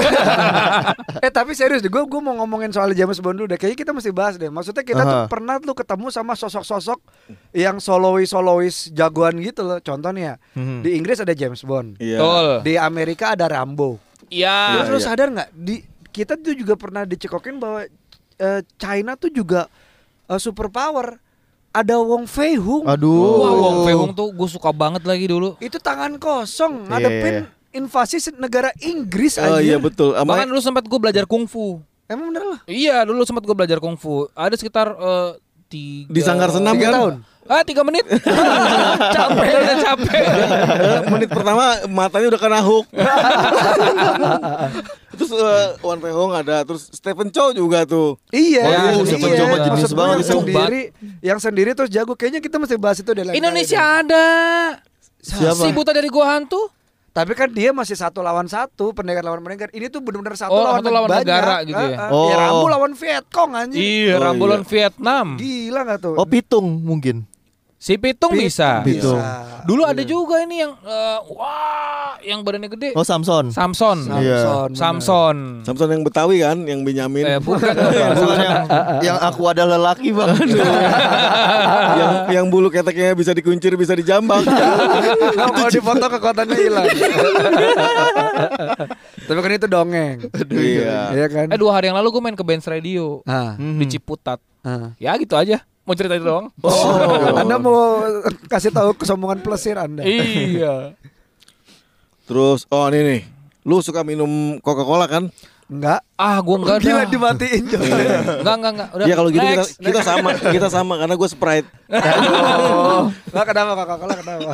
eh 1.25 1.31
tapi 1.31 1.51
serius 1.53 1.79
deh, 1.79 1.87
gue 1.87 2.01
gue 2.01 2.21
mau 2.21 2.33
ngomongin 2.35 2.71
soal 2.71 2.89
James 2.91 3.19
Bond 3.19 3.37
dulu 3.37 3.47
deh. 3.47 3.59
Kayaknya 3.59 3.79
kita 3.79 3.91
mesti 3.93 4.09
bahas 4.09 4.35
deh. 4.35 4.49
Maksudnya 4.49 4.81
kita 4.81 5.01
tuh 5.03 5.19
Aha. 5.23 5.29
pernah 5.29 5.55
tuh 5.57 5.77
ketemu 5.77 6.07
sama 6.09 6.33
sosok-sosok 6.33 6.99
yang 7.51 7.77
solois 7.77 8.27
solois 8.27 8.89
jagoan 8.89 9.37
gitu 9.39 9.61
loh. 9.61 9.77
Contohnya 9.79 10.41
Hmm. 10.51 10.81
di 10.81 10.95
Inggris 10.95 11.21
ada 11.21 11.31
James 11.31 11.61
Bond, 11.61 12.01
Iya. 12.01 12.17
Betul. 12.17 12.47
di 12.63 12.73
Amerika 12.75 13.33
ada 13.33 13.45
Rambo. 13.45 14.01
Iya. 14.27 14.81
Terus 14.81 14.87
lu 14.89 14.97
iya. 14.97 15.05
sadar 15.05 15.27
nggak 15.29 15.49
di 15.51 15.75
kita 16.09 16.35
tuh 16.35 16.51
juga 16.53 16.75
pernah 16.75 17.03
dicekokin 17.03 17.55
bahwa 17.55 17.87
eh, 18.41 18.61
China 18.75 19.13
tuh 19.13 19.29
juga 19.29 19.69
eh, 20.25 20.39
super 20.41 20.67
power. 20.67 21.21
Ada 21.71 21.95
Wong 21.95 22.27
Fei 22.27 22.59
Hung. 22.59 22.83
Aduh. 22.83 23.39
Wah, 23.39 23.53
Wong 23.55 23.77
Fei 23.87 23.95
Hung 23.95 24.11
tuh 24.11 24.27
gue 24.27 24.49
suka 24.49 24.75
banget 24.75 25.07
lagi 25.07 25.23
dulu. 25.23 25.55
Itu 25.63 25.79
tangan 25.79 26.19
kosong 26.19 26.83
Iya, 26.83 26.89
ngadepin 26.91 27.35
invasi 27.71 28.19
negara 28.35 28.75
Inggris 28.83 29.39
Oh 29.39 29.55
aja. 29.55 29.63
iya 29.63 29.79
betul. 29.79 30.11
Sama 30.11 30.27
Bahkan 30.35 30.51
dulu 30.51 30.59
sempat 30.59 30.83
gue 30.83 30.99
belajar 30.99 31.23
kungfu. 31.23 31.79
Emang 32.11 32.27
bener 32.27 32.43
loh. 32.43 32.59
Iya, 32.67 33.07
dulu 33.07 33.23
sempat 33.23 33.47
gue 33.47 33.55
belajar 33.55 33.79
kungfu. 33.79 34.27
Ada 34.35 34.59
sekitar 34.59 34.91
eh, 34.91 35.31
tiga 35.71 36.11
Di 36.11 36.19
Sanggar 36.19 36.51
Senam 36.51 36.75
Tiga 36.75 36.91
kan? 36.91 36.93
tahun. 36.99 37.13
Ah, 37.43 37.61
tiga 37.61 37.81
menit. 37.81 38.05
capek, 39.17 39.49
udah 39.57 39.77
capek. 39.81 40.23
menit 41.09 41.27
pertama 41.27 41.63
matanya 41.85 42.27
udah 42.29 42.39
kena 42.39 42.59
hook. 42.59 42.85
terus 45.11 45.31
uh, 45.31 45.75
Wan 45.81 45.99
Fei 45.99 46.11
Hong 46.11 46.31
ada, 46.31 46.63
terus 46.63 46.87
Stephen 46.89 47.29
Chow 47.29 47.51
juga 47.51 47.83
tuh. 47.83 48.15
Iya, 48.29 48.63
Oh, 48.63 48.71
iya. 48.71 49.05
siapa 49.05 49.27
iya. 49.27 49.37
coba 49.37 49.55
jenis 49.59 49.71
Maksud 49.75 49.89
gua 49.89 49.99
banget 49.99 50.17
yang 50.17 50.29
sendiri, 50.39 50.81
yang 51.21 51.39
sendiri 51.39 51.69
terus 51.73 51.89
jago. 51.89 52.13
Kayaknya 52.13 52.39
kita 52.39 52.55
mesti 52.55 52.75
bahas 52.77 52.97
itu 52.97 53.09
deh. 53.09 53.23
lain 53.23 53.35
Indonesia 53.35 53.81
ada. 53.99 54.25
Siapa? 55.19 55.61
Si 55.61 55.69
buta 55.71 55.91
dari 55.91 56.07
gua 56.07 56.35
hantu. 56.35 56.69
Tapi 57.11 57.35
kan 57.35 57.51
dia 57.51 57.75
masih 57.75 57.99
satu 57.99 58.23
lawan 58.23 58.47
satu, 58.47 58.95
pendekar 58.95 59.19
lawan 59.19 59.43
pendekar. 59.43 59.67
Ini 59.69 59.91
tuh 59.91 59.99
benar-benar 59.99 60.39
satu 60.39 60.55
Oh, 60.55 60.63
lawan, 60.63 60.79
satu 60.79 60.89
lawan 60.89 61.09
banyak. 61.11 61.27
negara 61.27 61.55
gitu 61.67 61.83
ya? 61.83 61.97
Ah. 61.99 62.07
Ya 62.07 62.15
Oh. 62.15 62.31
Rambo 62.31 62.67
lawan 62.71 62.91
Vietcong 62.95 63.51
anjing. 63.51 63.83
Iya, 63.83 64.15
Oh, 64.15 64.23
Rambulan 64.23 64.63
iya. 64.63 64.69
Vietnam. 64.71 65.25
Gila 65.35 65.79
gak 65.83 65.99
tuh? 65.99 66.15
Oh 66.15 66.23
Pitung 66.23 66.79
mungkin. 66.79 67.27
Si 67.81 67.97
Pitung 67.97 68.37
Pit- 68.37 68.45
bisa. 68.45 68.85
Pitung. 68.85 69.17
Dulu 69.65 69.81
ada 69.83 70.05
juga 70.05 70.37
ini 70.37 70.61
yang 70.61 70.77
eh, 70.77 71.17
wah, 71.33 72.13
yang 72.21 72.45
badannya 72.45 72.69
gede. 72.69 72.89
Oh 72.93 73.01
Samson. 73.01 73.49
Samson. 73.49 74.05
Samson. 74.05 74.21
Iya. 74.21 74.69
bener. 74.69 74.77
Samson. 74.77 75.37
Samson 75.65 75.89
yang 75.89 76.05
Betawi 76.05 76.45
kan, 76.45 76.61
yang 76.61 76.85
Benyamin. 76.85 77.25
Eh, 77.25 77.39
bukan. 77.41 77.73
Bukan 78.21 78.37
yang, 78.37 78.61
yang 79.01 79.17
aku 79.17 79.49
adalah 79.49 79.81
lelaki 79.81 80.13
bang. 80.13 80.29
yang 82.01 82.11
yang 82.29 82.45
bulu 82.47 82.69
keteknya 82.69 83.17
bisa 83.17 83.33
dikuncir, 83.33 83.73
bisa 83.73 83.97
dijambak. 83.97 84.45
Mau 85.57 85.65
dipoto 85.65 86.05
kekuatannya 86.05 86.53
hilang. 86.55 86.85
Tapi 89.25 89.39
kan 89.39 89.51
itu 89.51 89.65
dongeng. 89.65 90.17
Iya. 90.49 90.99
Iya 91.13 91.25
kan? 91.29 91.45
Eh 91.49 91.57
dua 91.57 91.71
hari 91.73 91.89
yang 91.89 91.97
lalu 91.97 92.13
gue 92.13 92.21
main 92.21 92.37
ke 92.37 92.45
Benz 92.45 92.65
Radio 92.65 93.25
Ah. 93.25 93.57
di 93.57 93.85
Ciputat. 93.87 94.37
ah. 94.61 94.93
Ya 94.97 95.17
gitu 95.17 95.33
aja. 95.33 95.65
Mau 95.81 95.97
cerita 95.97 96.13
itu 96.13 96.25
doang. 96.25 96.53
Oh. 96.61 96.93
Anda 97.41 97.57
mau 97.57 98.05
kasih 98.45 98.69
tahu 98.69 98.93
kesombongan 99.01 99.41
pelesir 99.41 99.75
Anda? 99.81 100.05
iya. 100.05 100.93
Terus 102.29 102.69
oh 102.69 102.85
ini 102.93 102.99
nih. 103.01 103.21
Lu 103.65 103.81
suka 103.81 104.01
minum 104.01 104.57
Coca-Cola 104.61 105.05
kan? 105.09 105.29
Enggak. 105.71 106.03
Ah, 106.19 106.37
gua 106.43 106.59
enggak 106.59 106.77
Gila 106.83 107.03
dah. 107.03 107.09
dimatiin 107.09 107.63
coy. 107.63 107.79
Enggak, 108.43 108.55
enggak, 108.59 108.71
enggak. 108.75 108.89
Udah. 108.91 109.05
ya 109.07 109.15
kalau 109.15 109.29
gitu 109.31 109.39
kita, 109.39 109.55
next. 109.63 109.75
kita 109.79 109.99
sama, 110.03 110.29
kita 110.35 110.67
sama 110.67 110.93
karena 110.99 111.15
gue 111.15 111.29
Sprite. 111.31 111.67
Oh. 111.87 113.03
Enggak 113.31 113.45
kenapa 113.55 113.71
Coca-Cola 113.79 114.13
kenapa? 114.19 114.51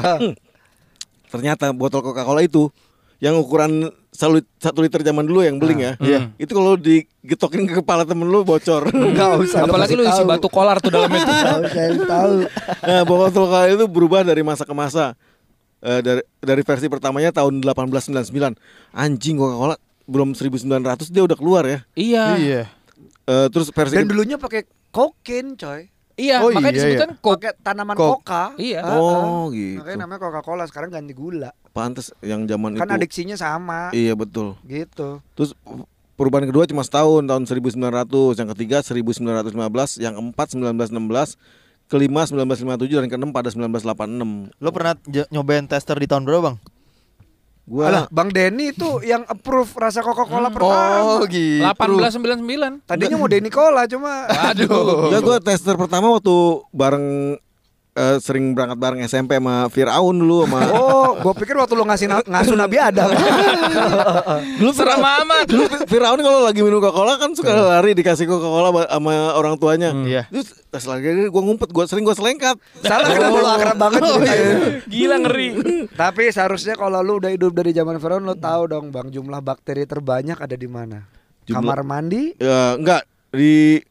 Ternyata 1.28 1.66
botol 1.74 2.02
Coca-Cola 2.06 2.46
itu 2.46 2.70
yang 3.18 3.36
ukuran 3.42 3.90
satu, 4.18 4.42
satu 4.58 4.82
liter 4.82 5.06
zaman 5.06 5.30
dulu 5.30 5.46
yang 5.46 5.62
beling 5.62 5.78
ya. 5.78 5.94
Iya. 6.02 6.34
Itu 6.42 6.58
kalau 6.58 6.74
digetokin 6.74 7.70
ke 7.70 7.86
kepala 7.86 8.02
temen 8.02 8.26
lu 8.26 8.42
bocor. 8.42 8.90
Enggak 9.14 9.38
usah. 9.38 9.70
Apalagi 9.70 9.94
lu 9.94 10.02
isi 10.10 10.26
batu 10.26 10.50
kolar 10.50 10.82
tuh 10.82 10.90
tuh. 10.90 11.06
Tahu 11.06 11.64
saya 11.70 11.94
tahu. 12.02 12.34
nah, 12.82 13.02
botol 13.06 13.30
Coca-Cola 13.30 13.70
itu 13.70 13.86
berubah 13.86 14.26
dari 14.26 14.42
masa 14.42 14.66
ke 14.66 14.74
masa. 14.74 15.14
Eh, 15.86 16.02
dari 16.02 16.22
dari 16.42 16.62
versi 16.66 16.90
pertamanya 16.90 17.30
tahun 17.30 17.62
1899. 17.62 18.58
Anjing 18.98 19.38
Coca-Cola 19.38 19.78
belum 20.10 20.34
1900 20.34 21.14
dia 21.14 21.22
udah 21.22 21.38
keluar 21.38 21.64
ya. 21.70 21.80
Iya. 21.94 22.26
Iya. 22.42 22.64
Eh, 23.30 23.48
terus 23.54 23.70
versi 23.70 24.02
Dan 24.02 24.10
dulunya 24.10 24.42
pakai 24.42 24.66
kokain 24.90 25.54
coy. 25.54 25.94
Iya, 26.18 26.42
Oh, 26.42 26.50
makanya 26.50 26.74
iya, 26.74 26.78
disebutkan 26.98 27.10
kok. 27.16 27.34
Pakai 27.38 27.54
tanaman 27.62 27.94
Kok. 27.94 28.10
koka. 28.26 28.44
Iya. 28.58 28.82
Oh, 28.90 29.54
gitu. 29.54 29.86
Makanya 29.86 29.98
namanya 30.02 30.20
Coca-Cola 30.20 30.66
sekarang 30.66 30.90
ganti 30.90 31.14
gula. 31.14 31.54
Pantes 31.70 32.10
yang 32.20 32.50
zaman 32.50 32.74
Kan 32.74 32.90
itu. 32.90 32.98
adiksinya 32.98 33.38
sama. 33.38 33.94
Iya 33.94 34.18
betul. 34.18 34.58
Gitu. 34.66 35.22
Terus 35.38 35.54
perubahan 36.18 36.50
kedua 36.50 36.66
cuma 36.66 36.82
setahun 36.82 37.22
tahun 37.22 37.44
1900, 37.46 38.34
yang 38.36 38.50
ketiga 38.58 38.78
1915, 38.82 40.02
yang 40.02 40.18
keempat 40.18 40.48
1916, 40.58 41.38
kelima 41.86 42.26
1957 42.26 42.98
dan 42.98 43.08
keenam 43.08 43.30
pada 43.30 43.54
1986. 43.54 44.50
Lo 44.58 44.74
pernah 44.74 44.98
nyobain 45.30 45.70
tester 45.70 45.96
di 45.96 46.10
tahun 46.10 46.26
berapa, 46.26 46.42
Bang? 46.44 46.58
Gua 47.68 47.84
Alah, 47.86 48.04
Bang 48.08 48.32
Denny 48.32 48.72
itu 48.72 49.04
yang 49.04 49.28
approve 49.28 49.68
rasa 49.76 50.00
Coca-Cola 50.00 50.48
pertama. 50.48 51.20
Oh, 51.20 51.28
gitu. 51.28 51.60
1899. 51.62 52.80
Tadinya 52.82 53.16
mau 53.16 53.28
Denny 53.28 53.52
Cola 53.52 53.84
cuma 53.86 54.24
Aduh. 54.24 55.12
ya 55.12 55.20
gua 55.20 55.38
tester 55.38 55.76
pertama 55.76 56.08
waktu 56.10 56.32
bareng 56.72 57.36
eh, 57.94 58.18
sering 58.18 58.54
berangkat 58.54 58.78
bareng 58.78 59.00
SMP 59.04 59.36
sama 59.36 59.68
Firaun 59.68 60.16
dulu 60.16 60.48
sama 60.48 60.64
Oh, 60.72 61.20
gua 61.20 61.34
pikir 61.34 61.54
waktu 61.54 61.74
lu 61.74 61.84
ngasih 61.84 62.08
na- 62.08 62.24
ngasuh 62.24 62.56
Nabi 62.56 62.80
Adam. 62.80 63.12
dulu 64.60 64.72
Serem 64.72 65.04
amat. 65.04 65.46
Dulu 65.46 65.68
Firaun 65.92 66.20
kalau 66.20 66.40
lagi 66.42 66.62
minum 66.62 66.80
Coca-Cola 66.80 67.20
kan 67.20 67.34
suka 67.34 67.52
lari 67.52 67.92
dikasih 67.94 68.26
Coca-Cola 68.26 68.88
sama 68.88 69.14
orang 69.34 69.58
tuanya. 69.58 69.92
Iya. 69.98 70.24
Terus 70.32 70.56
pas 70.68 70.84
lagi 70.86 71.10
gua 71.28 71.42
ngumpet, 71.42 71.68
gua 71.70 71.84
sering 71.84 72.04
gua 72.04 72.14
selengkat. 72.14 72.56
Salah 72.80 73.08
kenapa 73.10 73.36
lu 73.36 73.50
akrab 73.50 73.76
banget 73.78 74.02
Oh, 74.02 74.18
iya. 74.20 74.80
Gila 74.86 75.16
ngeri. 75.20 75.48
Tapi 75.98 76.30
seharusnya 76.30 76.78
kalau 76.78 77.02
lu 77.02 77.18
udah 77.18 77.34
hidup 77.34 77.52
dari 77.52 77.74
zaman 77.74 77.98
Firaun 77.98 78.22
lu 78.22 78.38
tahu 78.38 78.70
dong 78.70 78.94
Bang 78.94 79.10
jumlah 79.10 79.42
bakteri 79.42 79.82
terbanyak 79.84 80.38
ada 80.38 80.54
di 80.54 80.70
mana? 80.70 81.10
Jumlah- 81.44 81.58
Kamar 81.66 81.82
mandi? 81.82 82.38
Ya, 82.38 82.78
enggak 82.78 83.02
di 83.34 83.82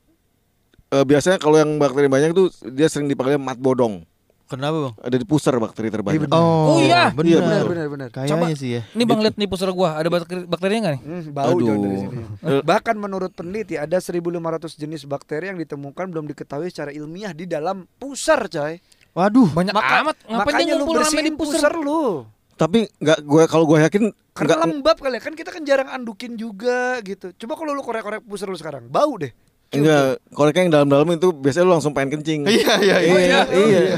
eh, 0.86 1.04
biasanya 1.04 1.42
kalau 1.42 1.58
yang 1.58 1.76
bakteri 1.76 2.06
banyak 2.06 2.30
itu 2.30 2.46
dia 2.70 2.86
sering 2.86 3.10
dipanggil 3.10 3.42
mat 3.42 3.58
bodong. 3.58 4.06
Kenapa, 4.46 4.78
Bang? 4.78 4.94
Ada 5.02 5.16
di 5.18 5.26
pusar 5.26 5.58
bakteri 5.58 5.90
terbanyak. 5.90 6.22
bener. 6.22 6.38
Oh, 6.38 6.78
iya. 6.78 7.10
benar. 7.10 7.26
Iya, 7.26 7.38
Benar 7.42 7.64
benar 7.66 7.86
benar. 7.90 8.08
Kayaknya 8.14 8.54
sih 8.54 8.78
ya. 8.78 8.82
Ini 8.94 9.02
Bang 9.02 9.18
lihat 9.18 9.34
nih 9.34 9.50
pusar 9.50 9.74
gua, 9.74 9.98
ada 9.98 10.06
bakteri 10.06 10.46
bakterinya 10.46 10.80
enggak 10.86 10.94
nih? 10.94 11.02
Hmm, 11.02 11.34
bau 11.34 11.50
Aduh. 11.50 11.66
Jon 11.66 11.78
dari 11.82 11.96
sini. 11.98 12.22
Bahkan 12.62 12.94
menurut 12.94 13.34
peneliti 13.34 13.74
ada 13.74 13.98
1500 13.98 14.78
jenis 14.78 15.02
bakteri 15.02 15.50
yang 15.50 15.58
ditemukan 15.58 16.06
belum 16.06 16.30
diketahui 16.30 16.70
secara 16.70 16.94
ilmiah 16.94 17.34
di 17.34 17.50
dalam 17.50 17.90
pusar, 17.98 18.46
coy. 18.46 18.78
Waduh. 19.16 19.48
Banyak 19.50 19.72
Maka- 19.72 19.96
amat. 20.04 20.16
Ngapain 20.22 20.38
Makanya 20.44 20.60
dia 20.60 20.74
lu 20.76 20.84
ngumpul 20.84 20.94
rame 20.94 21.00
di 21.00 21.08
bersihin 21.08 21.34
pusar? 21.34 21.72
pusar 21.72 21.74
lu. 21.74 22.02
Tapi 22.54 22.78
enggak 23.00 23.18
gue 23.20 23.42
kalau 23.48 23.64
gue 23.64 23.78
yakin 23.80 24.02
Karena 24.30 24.48
enggak 24.54 24.60
lembab 24.68 24.96
kali 24.96 25.16
ya 25.16 25.22
kan 25.22 25.32
kita 25.32 25.50
kan 25.50 25.62
jarang 25.64 25.88
andukin 25.88 26.36
juga 26.36 27.00
gitu. 27.00 27.32
Coba 27.34 27.52
kalau 27.54 27.72
lu 27.72 27.80
korek-korek 27.80 28.20
pusar 28.22 28.46
lu 28.46 28.54
sekarang, 28.54 28.86
bau 28.86 29.16
deh. 29.16 29.32
enggak 29.66 30.22
koreknya 30.30 30.62
yang 30.62 30.72
dalam-dalam 30.72 31.08
itu 31.12 31.34
biasanya 31.34 31.64
lu 31.64 31.72
langsung 31.74 31.90
pengen 31.90 32.16
kencing. 32.16 32.46
Iya, 32.48 32.74
iya, 32.78 32.96
iya. 33.02 33.40
Iya, 33.50 33.80
iya. 33.82 33.96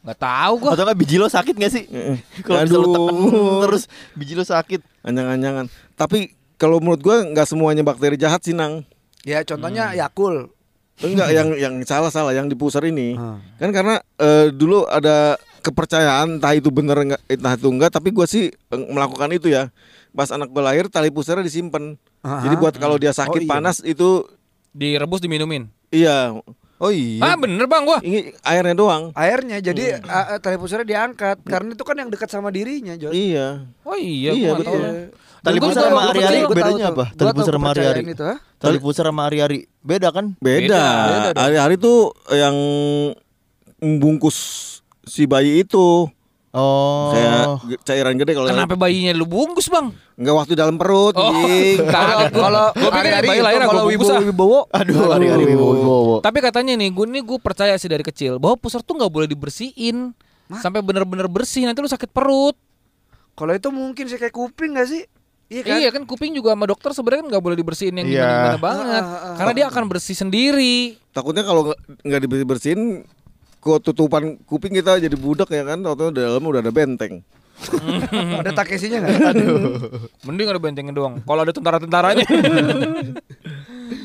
Enggak 0.00 0.18
tahu 0.18 0.54
gua. 0.60 0.70
Atau 0.72 0.84
nggak 0.86 0.98
biji 0.98 1.16
lo 1.16 1.26
sakit 1.26 1.54
gak 1.56 1.72
sih? 1.72 1.84
Heeh. 1.84 2.16
Kalau 2.46 2.58
bisa 2.62 2.76
lo 2.76 2.80
Aduh. 2.80 2.94
tekan 2.94 3.16
terus 3.64 3.82
biji 4.14 4.32
lo 4.32 4.44
sakit. 4.44 4.80
Anjang-anjangan. 5.02 5.66
Tapi 5.92 6.30
kalau 6.54 6.76
menurut 6.78 7.00
gue 7.00 7.16
nggak 7.26 7.44
semuanya 7.44 7.80
bakteri 7.80 8.14
jahat 8.14 8.40
sih 8.40 8.52
nang. 8.52 8.84
Ya 9.20 9.40
contohnya 9.42 9.92
Yakul. 9.92 10.52
Enggak 11.00 11.28
yang 11.30 11.48
yang 11.54 11.74
salah 11.82 12.08
salah 12.08 12.30
yang 12.30 12.44
di 12.44 12.54
pusar 12.54 12.84
ini. 12.84 13.14
Hmm. 13.14 13.40
Kan 13.56 13.70
karena 13.70 13.94
eh, 14.16 14.48
dulu 14.50 14.84
ada 14.84 15.34
kepercayaan 15.60 16.36
entah 16.36 16.52
itu 16.52 16.68
bener 16.68 16.96
enggak 16.98 17.20
entah 17.26 17.52
itu 17.52 17.68
enggak 17.68 17.90
tapi 17.90 18.08
gue 18.10 18.24
sih 18.24 18.44
eh, 18.48 18.80
melakukan 18.86 19.28
itu 19.30 19.48
ya. 19.48 19.68
Pas 20.10 20.28
anak 20.28 20.48
gue 20.48 20.58
lahir 20.58 20.86
tali 20.86 21.08
pusarnya 21.08 21.40
disimpan. 21.40 21.96
Aha. 22.20 22.42
Jadi 22.42 22.54
buat 22.56 22.74
kalau 22.74 22.96
dia 22.96 23.10
sakit 23.10 23.32
Oh, 23.32 23.44
iya. 23.44 23.50
panas 23.50 23.80
itu 23.80 24.28
Direbus 24.70 25.18
diminumin. 25.18 25.66
iya 25.88 26.30
Oh 26.76 26.88
iya. 26.88 27.20
Ah, 27.22 27.36
bener 27.36 27.68
Bang 27.68 27.84
gua. 27.84 28.00
ini 28.00 28.32
airnya 28.40 28.72
doang. 28.72 29.12
Airnya 29.12 29.60
jadi 29.60 30.00
a- 30.00 30.32
a- 30.32 30.40
tali 30.40 30.56
pusarnya 30.56 30.88
diangkat 30.88 31.44
karena 31.44 31.76
itu 31.76 31.84
kan 31.84 31.92
yang 31.94 32.08
dekat 32.08 32.24
sama 32.26 32.48
dirinya, 32.48 32.96
Jon. 32.96 33.12
Iya. 33.12 33.68
Oh 33.84 33.92
iya, 33.94 34.32
Iya, 34.32 34.50
betul. 34.56 34.80
Tali 35.40 35.56
pusar 35.56 35.88
sama 35.88 36.08
ari-ari 36.08 36.40
bedanya 36.44 36.86
apa? 36.88 37.04
tuh. 37.12 37.16
Tali 37.16 37.32
pusar 37.32 37.52
sama 37.52 37.68
ari-ari. 37.68 38.00
kepercayaan 38.00 38.16
itu, 38.16 38.24
ha? 38.24 38.36
Tali 38.56 38.78
pusar 38.78 39.04
sama 39.04 39.22
ari-ari. 39.24 39.58
Beda 39.80 40.12
kan? 40.12 40.36
Beda. 40.38 40.84
Hari-hari 41.32 41.80
tuh 41.80 42.12
yang 42.32 42.54
membungkus 43.80 44.36
si 45.04 45.24
bayi 45.24 45.64
itu 45.64 46.08
Oh. 46.50 47.14
kayak 47.14 47.46
cairan 47.86 48.18
gede 48.18 48.34
kalau 48.34 48.50
Kenapa 48.50 48.74
bayinya 48.74 49.14
lu 49.14 49.22
bungkus, 49.22 49.70
Bang? 49.70 49.94
Enggak 50.18 50.34
waktu 50.34 50.52
dalam 50.58 50.74
perut, 50.82 51.14
Oh. 51.14 51.30
Kalau 51.86 52.74
Gua 52.74 52.90
pikir 52.90 53.06
hari-hari 53.06 53.26
bayi 53.30 53.38
lahir 53.38 53.60
kalau 53.62 53.86
gua 53.86 53.94
bungkus 53.94 54.10
ah. 54.10 54.18
wibowo-wibowo 54.18 54.60
Aduh, 54.74 55.14
ari-ari 55.14 55.44
wibowo. 55.46 56.18
Tapi 56.18 56.38
katanya 56.42 56.74
nih, 56.74 56.90
gue 56.90 57.06
nih 57.06 57.22
gue 57.22 57.38
percaya 57.38 57.78
sih 57.78 57.86
dari 57.86 58.02
kecil 58.02 58.42
bahwa 58.42 58.58
pusar 58.58 58.82
tuh 58.82 58.98
nggak 58.98 59.12
boleh 59.14 59.30
dibersihin 59.30 60.10
sampai 60.58 60.82
bener-bener 60.82 61.30
bersih 61.30 61.62
nanti 61.62 61.78
lu 61.78 61.86
sakit 61.86 62.10
perut. 62.10 62.58
Kalau 63.38 63.54
itu 63.54 63.70
mungkin 63.70 64.10
sih 64.10 64.18
kayak 64.18 64.34
kuping 64.34 64.74
gak 64.74 64.90
sih? 64.90 65.06
Iya 65.50 65.60
kan? 65.60 65.76
Iya 65.76 65.88
kan 65.90 66.02
kuping 66.06 66.30
juga 66.30 66.54
sama 66.54 66.64
dokter 66.64 66.94
sebenarnya 66.94 67.20
kan 67.20 67.28
nggak 67.28 67.42
boleh 67.42 67.56
dibersihin 67.58 67.94
yang 67.96 68.06
Iya. 68.06 68.22
gimana-gimana 68.22 68.60
banget, 68.62 69.02
Ah, 69.02 69.10
ah, 69.10 69.20
ah. 69.20 69.34
karena 69.34 69.52
dia 69.52 69.66
akan 69.66 69.84
bersih 69.84 70.14
sendiri. 70.14 70.94
Takutnya 71.10 71.42
kalau 71.42 71.60
nggak- 71.66 71.80
nggak 72.00 72.20
dibersihin 72.22 73.02
ketutupan 73.58 74.38
kuping 74.40 74.72
kita 74.72 74.96
jadi 74.96 75.12
budak 75.12 75.50
ya 75.50 75.66
kan, 75.66 75.82
waktu 75.82 76.14
dalam 76.14 76.38
udah 76.40 76.62
ada 76.62 76.70
benteng. 76.70 77.26
Ada 78.40 78.56
takesinya 78.56 79.04
enggak? 79.04 79.36
Mending 80.24 80.48
ada 80.48 80.56
bentengnya 80.56 80.96
doang. 80.96 81.20
Kalau 81.20 81.44
ada 81.44 81.52
tentara-tentaranya. 81.52 82.24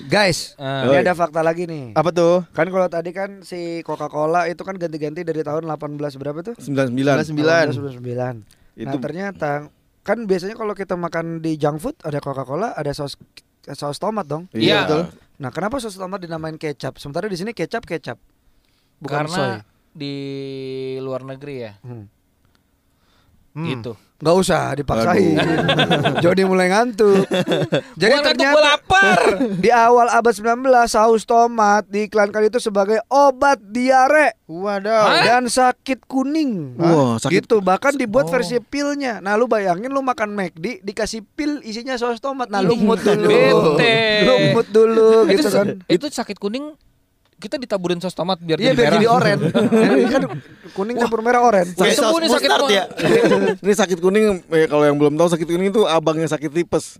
Guys, 0.06 0.54
Ah. 0.56 0.86
ini 0.86 1.00
ada 1.00 1.14
fakta 1.14 1.40
lagi 1.40 1.64
nih. 1.64 1.94
Apa 1.94 2.10
tuh? 2.10 2.44
Kan 2.52 2.68
kalau 2.68 2.88
tadi 2.88 3.10
kan 3.10 3.42
si 3.42 3.80
Coca-Cola 3.82 4.46
itu 4.46 4.60
kan 4.60 4.76
ganti-ganti 4.76 5.24
dari 5.24 5.40
tahun 5.40 5.66
18 5.66 5.98
berapa 6.16 6.40
tuh? 6.44 6.56
99. 6.60 7.24
1999. 7.24 8.04
Nah, 8.12 8.36
Itu- 8.76 9.00
ternyata 9.00 9.72
kan 10.06 10.30
biasanya 10.30 10.54
kalau 10.54 10.78
kita 10.78 10.94
makan 10.94 11.42
di 11.42 11.58
junk 11.58 11.82
food 11.82 11.98
ada 12.06 12.22
Coca-Cola, 12.22 12.78
ada 12.78 12.94
saus 12.94 13.18
saus 13.66 13.98
tomat 13.98 14.30
dong. 14.30 14.46
Iya. 14.54 14.86
betul. 14.86 15.02
Nah, 15.42 15.50
kenapa 15.50 15.82
saus 15.82 15.98
tomat 15.98 16.22
dinamain 16.22 16.56
kecap? 16.56 17.02
Sementara 17.02 17.26
di 17.26 17.34
sini 17.36 17.52
kecap 17.52 17.84
kecap. 17.84 18.22
Bukan 19.02 19.26
soy. 19.26 19.34
karena 19.36 19.66
di 19.92 20.16
luar 21.02 21.26
negeri 21.26 21.56
ya, 21.58 21.74
Hmm. 21.82 22.06
Hmm. 23.56 23.66
gitu. 23.66 23.96
Nggak 24.16 24.36
usah 24.38 24.72
dipaksain. 24.74 25.36
Jody 26.24 26.44
mulai 26.44 26.68
ngantuk. 26.68 27.28
Jadi 28.00 28.14
ngantuk, 28.14 28.28
ternyata 28.30 28.60
lapar. 28.62 29.20
di 29.64 29.68
awal 29.68 30.08
abad 30.08 30.32
19 30.32 30.60
saus 30.88 31.24
tomat 31.24 31.84
diiklankan 31.86 32.44
itu 32.46 32.60
sebagai 32.60 33.04
obat 33.06 33.60
diare 33.62 34.40
Waduh. 34.46 35.20
dan 35.20 35.48
sakit 35.48 36.04
kuning. 36.06 36.76
Wah, 36.76 37.16
sakit- 37.18 37.44
Gitu, 37.44 37.60
bahkan 37.60 37.92
dibuat 37.94 38.28
Oh. 38.28 38.32
versi 38.32 38.56
pilnya. 38.58 39.20
Nah, 39.20 39.36
lu 39.36 39.46
bayangin 39.46 39.88
lu 39.88 40.00
makan 40.00 40.32
McD 40.32 40.80
dikasih 40.80 41.24
pil 41.30 41.60
isinya 41.62 41.96
saus 41.96 42.20
tomat. 42.20 42.48
Nah, 42.48 42.60
lu 42.60 42.76
mood 42.76 43.00
dulu. 43.00 43.28
Lu 44.22 44.34
mood 44.52 44.68
dulu 44.70 45.28
itu 45.28 45.38
gitu 45.38 45.50
kan. 45.50 45.68
itu 45.86 46.06
sakit 46.08 46.36
kuning 46.38 46.76
kita 47.46 47.56
ditaburin 47.56 48.02
saus 48.02 48.12
tomat 48.12 48.42
biar 48.42 48.58
Iya 48.58 48.74
jadi 48.74 48.76
biar 48.76 48.86
merah. 48.90 48.96
jadi 48.98 49.08
oren. 49.08 49.40
Ini 50.02 50.10
kan 50.10 50.24
kuning 50.74 50.96
campur 50.98 51.22
merah 51.22 51.42
oren. 51.42 51.68
Kayak 51.72 51.94
saus 51.96 52.10
gua 52.10 52.20
nih 52.20 52.32
sakit 52.34 52.50
kuning. 52.52 52.74
ya. 52.74 52.84
Ini 53.62 53.74
sakit 53.78 54.00
kuning 54.02 54.26
eh, 54.50 54.66
kalau 54.66 54.84
yang 54.84 54.98
belum 54.98 55.14
tahu 55.14 55.30
sakit 55.30 55.46
kuning 55.46 55.70
itu 55.70 55.86
abang 55.86 56.18
yang 56.18 56.28
sakit 56.28 56.50
tipes. 56.50 56.98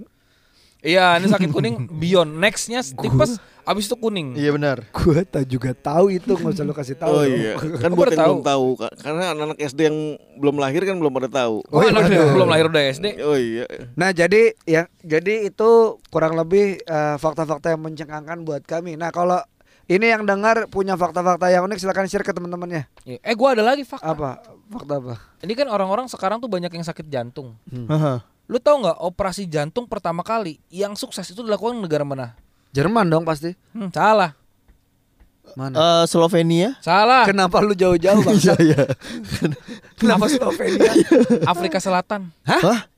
Iya, 0.86 1.18
ini 1.18 1.26
sakit 1.26 1.50
kuning 1.50 1.90
beyond. 1.90 2.38
Nextnya 2.38 2.86
tipes, 2.86 3.42
abis 3.66 3.90
itu 3.90 3.98
kuning. 3.98 4.38
Iya 4.38 4.54
benar. 4.54 4.86
Gua 4.94 5.26
tak 5.26 5.50
juga 5.50 5.74
tahu 5.74 6.14
itu 6.14 6.30
nggak 6.30 6.54
usah 6.54 6.62
lu 6.62 6.78
kasih 6.78 6.94
tahu. 6.94 7.10
Oh 7.10 7.26
dong. 7.26 7.34
iya, 7.34 7.54
kan 7.58 7.90
buat 7.90 8.14
yang 8.14 8.22
tahu. 8.22 8.34
belum 8.38 8.46
tahu 8.46 8.68
karena 9.02 9.24
anak-anak 9.34 9.58
SD 9.66 9.80
yang 9.82 9.98
belum 10.38 10.56
lahir 10.62 10.86
kan 10.86 10.96
belum 11.02 11.10
pada 11.10 11.30
tahu. 11.34 11.66
Oh, 11.74 11.82
anak 11.82 12.06
belum 12.38 12.46
lahir 12.46 12.70
udah 12.70 12.84
SD. 12.94 13.18
Oh 13.26 13.34
iya. 13.34 13.66
Nah 13.98 14.14
jadi 14.14 14.54
ya 14.70 14.86
jadi 15.02 15.50
itu 15.50 15.98
kurang 16.14 16.38
lebih 16.38 16.78
eh, 16.78 17.16
fakta-fakta 17.18 17.74
yang 17.74 17.82
mencengangkan 17.82 18.46
buat 18.46 18.62
kami. 18.62 18.94
Nah 18.94 19.10
kalau 19.10 19.42
Ini 19.86 20.18
yang 20.18 20.26
dengar 20.26 20.66
punya 20.66 20.98
fakta-fakta 20.98 21.46
yang 21.54 21.70
unik 21.70 21.78
silakan 21.78 22.10
share 22.10 22.26
ke 22.26 22.34
teman-temannya. 22.34 22.90
Iya. 23.06 23.20
Eh 23.22 23.36
gua 23.38 23.54
ada 23.54 23.62
lagi 23.62 23.86
fakta. 23.86 24.18
Apa? 24.18 24.42
Fakta 24.74 24.94
apa? 24.98 25.14
Ini 25.46 25.54
kan 25.54 25.70
orang-orang 25.70 26.10
sekarang 26.10 26.42
tuh 26.42 26.50
banyak 26.50 26.74
yang 26.74 26.82
sakit 26.82 27.06
jantung. 27.06 27.54
Haha. 27.70 28.26
Lu 28.50 28.58
tahu 28.58 28.82
nggak 28.82 28.98
operasi 29.02 29.46
jantung 29.46 29.86
pertama 29.86 30.26
kali 30.26 30.58
yang 30.74 30.98
sukses 30.98 31.26
itu 31.30 31.46
dilakukan 31.46 31.78
di 31.78 31.86
negara 31.86 32.02
mana? 32.02 32.34
Jerman 32.74 33.06
dong 33.06 33.26
pasti. 33.30 33.54
Hmm, 33.78 33.94
salah. 33.94 34.34
Mana? 35.54 35.78
Eh, 35.78 36.04
Slovenia. 36.10 36.74
Salah. 36.82 37.30
Kenapa 37.30 37.62
lu 37.62 37.78
jauh-jauh 37.78 38.22
bang? 38.26 38.38
Iya 38.42 38.56
iya. 38.66 38.82
Kenapa 40.02 40.26
Slovenia? 40.26 40.90
Afrika 41.46 41.78
Selatan. 41.78 42.34
Hah? 42.42 42.90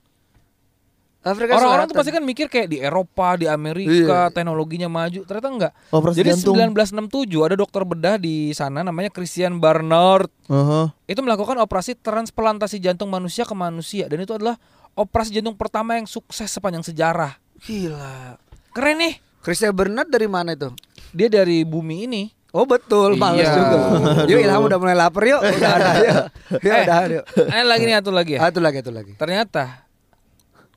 Afrika 1.20 1.54
Orang-orang 1.54 1.86
tuh 1.86 1.92
Selatan. 1.92 2.00
pasti 2.00 2.12
kan 2.14 2.24
mikir 2.24 2.46
kayak 2.48 2.68
di 2.68 2.78
Eropa, 2.78 3.36
di 3.36 3.46
Amerika, 3.46 4.30
teknologinya 4.30 4.88
maju. 4.88 5.22
Ternyata 5.22 5.50
enggak. 5.50 5.72
Operasi 5.90 6.18
Jadi 6.18 6.30
jantung. 6.36 6.56
1967 6.56 7.44
ada 7.44 7.56
dokter 7.56 7.82
bedah 7.84 8.16
di 8.16 8.36
sana 8.52 8.80
namanya 8.80 9.10
Christian 9.10 9.58
Barnard. 9.58 10.32
Aha. 10.46 10.94
Itu 11.04 11.20
melakukan 11.20 11.58
operasi 11.58 11.96
transplantasi 11.96 12.78
jantung 12.78 13.08
manusia 13.08 13.44
ke 13.44 13.52
manusia 13.52 14.06
dan 14.06 14.20
itu 14.20 14.32
adalah 14.32 14.56
operasi 14.94 15.34
jantung 15.34 15.54
pertama 15.54 15.96
yang 15.96 16.06
sukses 16.06 16.48
sepanjang 16.48 16.84
sejarah. 16.84 17.36
Gila. 17.60 18.38
Keren 18.72 18.98
nih. 18.98 19.14
Christian 19.40 19.72
Bernard 19.72 20.08
dari 20.08 20.28
mana 20.28 20.54
itu? 20.54 20.72
Dia 21.10 21.28
dari 21.28 21.64
bumi 21.64 22.04
ini. 22.04 22.24
Oh 22.52 22.64
betul, 22.64 23.16
males 23.16 23.44
Iya. 23.44 23.54
juga. 23.54 23.78
Yuk 24.26 24.40
Ilham 24.40 24.62
udah 24.62 24.78
mulai 24.78 24.96
lapar 24.96 25.24
yuk. 25.24 25.40
Udah 25.56 25.72
ada 25.74 25.92
yuk. 26.00 26.24
Yuk 26.58 26.72
Eh. 26.72 26.84
udah 26.84 26.98
yuk. 27.12 27.26
Ada 27.46 27.64
lagi 27.64 27.84
nih 27.84 27.96
satu 27.96 28.12
lagi 28.12 28.32
ya. 28.34 28.40
Itu 28.46 28.60
lagi, 28.60 28.78
itu 28.80 28.92
lagi. 28.92 29.12
Ternyata 29.14 29.87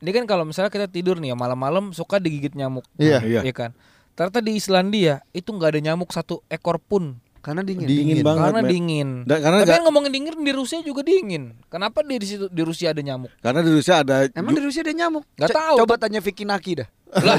ini 0.01 0.11
kan 0.11 0.25
kalau 0.25 0.43
misalnya 0.43 0.67
kita 0.67 0.85
tidur 0.85 1.15
nih 1.15 1.31
ya 1.31 1.35
malam-malam 1.35 1.89
suka 1.91 2.17
digigit 2.17 2.51
nyamuk. 2.51 2.83
Iya. 2.95 3.21
Iya. 3.21 3.41
Iya 3.41 3.53
kan? 3.53 3.71
Ternyata 4.11 4.39
di 4.39 4.51
Islandia 4.53 5.13
itu 5.31 5.47
nggak 5.47 5.69
ada 5.71 5.81
nyamuk 5.83 6.09
satu 6.09 6.43
ekor 6.47 6.77
pun 6.77 7.15
Karena 7.39 7.61
dingin. 7.61 7.85
Dingin 7.85 8.21
banget, 8.21 8.41
karena 8.43 8.59
men. 8.59 8.69
dingin. 8.69 9.09
Dan 9.25 9.37
karena 9.39 9.57
Tapi 9.57 9.65
nggak- 9.65 9.77
kan 9.77 9.83
ngomongin 9.83 10.11
dingin 10.11 10.33
di 10.37 10.51
Rusia 10.51 10.77
juga 10.79 11.01
dingin. 11.01 11.57
Kenapa 11.67 12.01
di 12.01 12.15
di 12.15 12.27
situ 12.27 12.45
di 12.45 12.61
Rusia 12.61 12.93
ada 12.93 13.01
nyamuk? 13.01 13.33
Karena 13.39 13.61
di 13.61 13.71
Rusia 13.71 13.93
ada 13.97 14.29
Emang 14.31 14.53
di 14.53 14.61
Rusia 14.61 14.81
ada 14.81 14.93
nyamuk? 14.93 15.25
Nggak 15.33 15.49
Co- 15.49 15.57
tahu. 15.57 15.77
Coba 15.81 15.95
tanya 15.97 16.19
Vicky 16.19 16.45
Naki 16.45 16.71
dah. 16.77 16.87
Lah, 17.11 17.35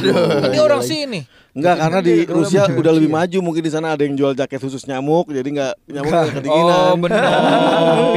ini 0.47 0.59
orang 0.61 0.83
sini. 0.85 1.21
Enggak 1.53 1.77
karena 1.79 2.01
di 2.01 2.15
Kalau 2.25 2.37
Rusia 2.41 2.65
udah 2.65 2.93
lebih 2.93 3.13
maju 3.13 3.39
mungkin 3.45 3.61
di 3.61 3.69
sana 3.69 3.93
ada 3.93 4.05
yang 4.05 4.17
jual 4.17 4.33
jaket 4.33 4.57
khusus 4.57 4.89
nyamuk 4.89 5.29
jadi 5.29 5.45
nggak 5.45 5.73
nyamuk 5.85 6.09
nggak 6.09 6.33
kedinginan. 6.33 6.77
Oh, 6.89 6.97
benar. 6.97 7.21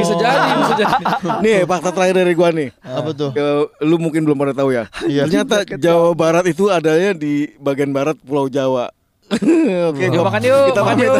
bisa 0.00 0.14
jadi, 0.16 0.48
bisa 0.56 0.74
jadi. 0.74 1.04
Nih 1.44 1.58
fakta 1.64 1.92
terakhir 1.92 2.16
dari 2.16 2.32
gua 2.32 2.48
nih. 2.48 2.72
Apa 2.80 3.12
tuh? 3.12 3.30
Eh, 3.32 3.62
lu 3.84 4.00
mungkin 4.00 4.24
belum 4.24 4.40
pernah 4.40 4.56
tahu 4.56 4.72
ya. 4.72 4.88
Iya. 5.04 5.28
Ternyata 5.28 5.68
Jawa 5.76 6.16
Barat 6.16 6.48
itu 6.48 6.72
adanya 6.72 7.12
di 7.12 7.52
bagian 7.56 7.92
barat 7.92 8.16
Pulau 8.20 8.48
Jawa. 8.48 8.88
Oke, 9.28 10.04
gua- 10.08 10.26
makan 10.28 10.40
yuk. 10.40 10.64
Kita 10.72 10.80
makan 10.80 10.96
yuk. 10.96 11.12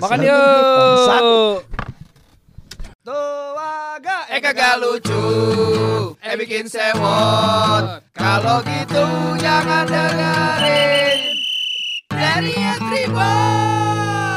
Makan 0.00 0.18
yuk 0.24 1.54
kagak 4.00 4.24
eh, 4.32 4.36
eh 4.36 4.40
kagak 4.40 4.74
lucu. 4.80 5.24
eh 6.24 6.34
bikin 6.40 6.64
sewot. 6.64 8.00
Kalau 8.16 8.64
gitu 8.64 9.04
jangan 9.36 9.84
dengerin. 9.84 11.36
Dari 12.08 12.56
Tribun 12.80 14.29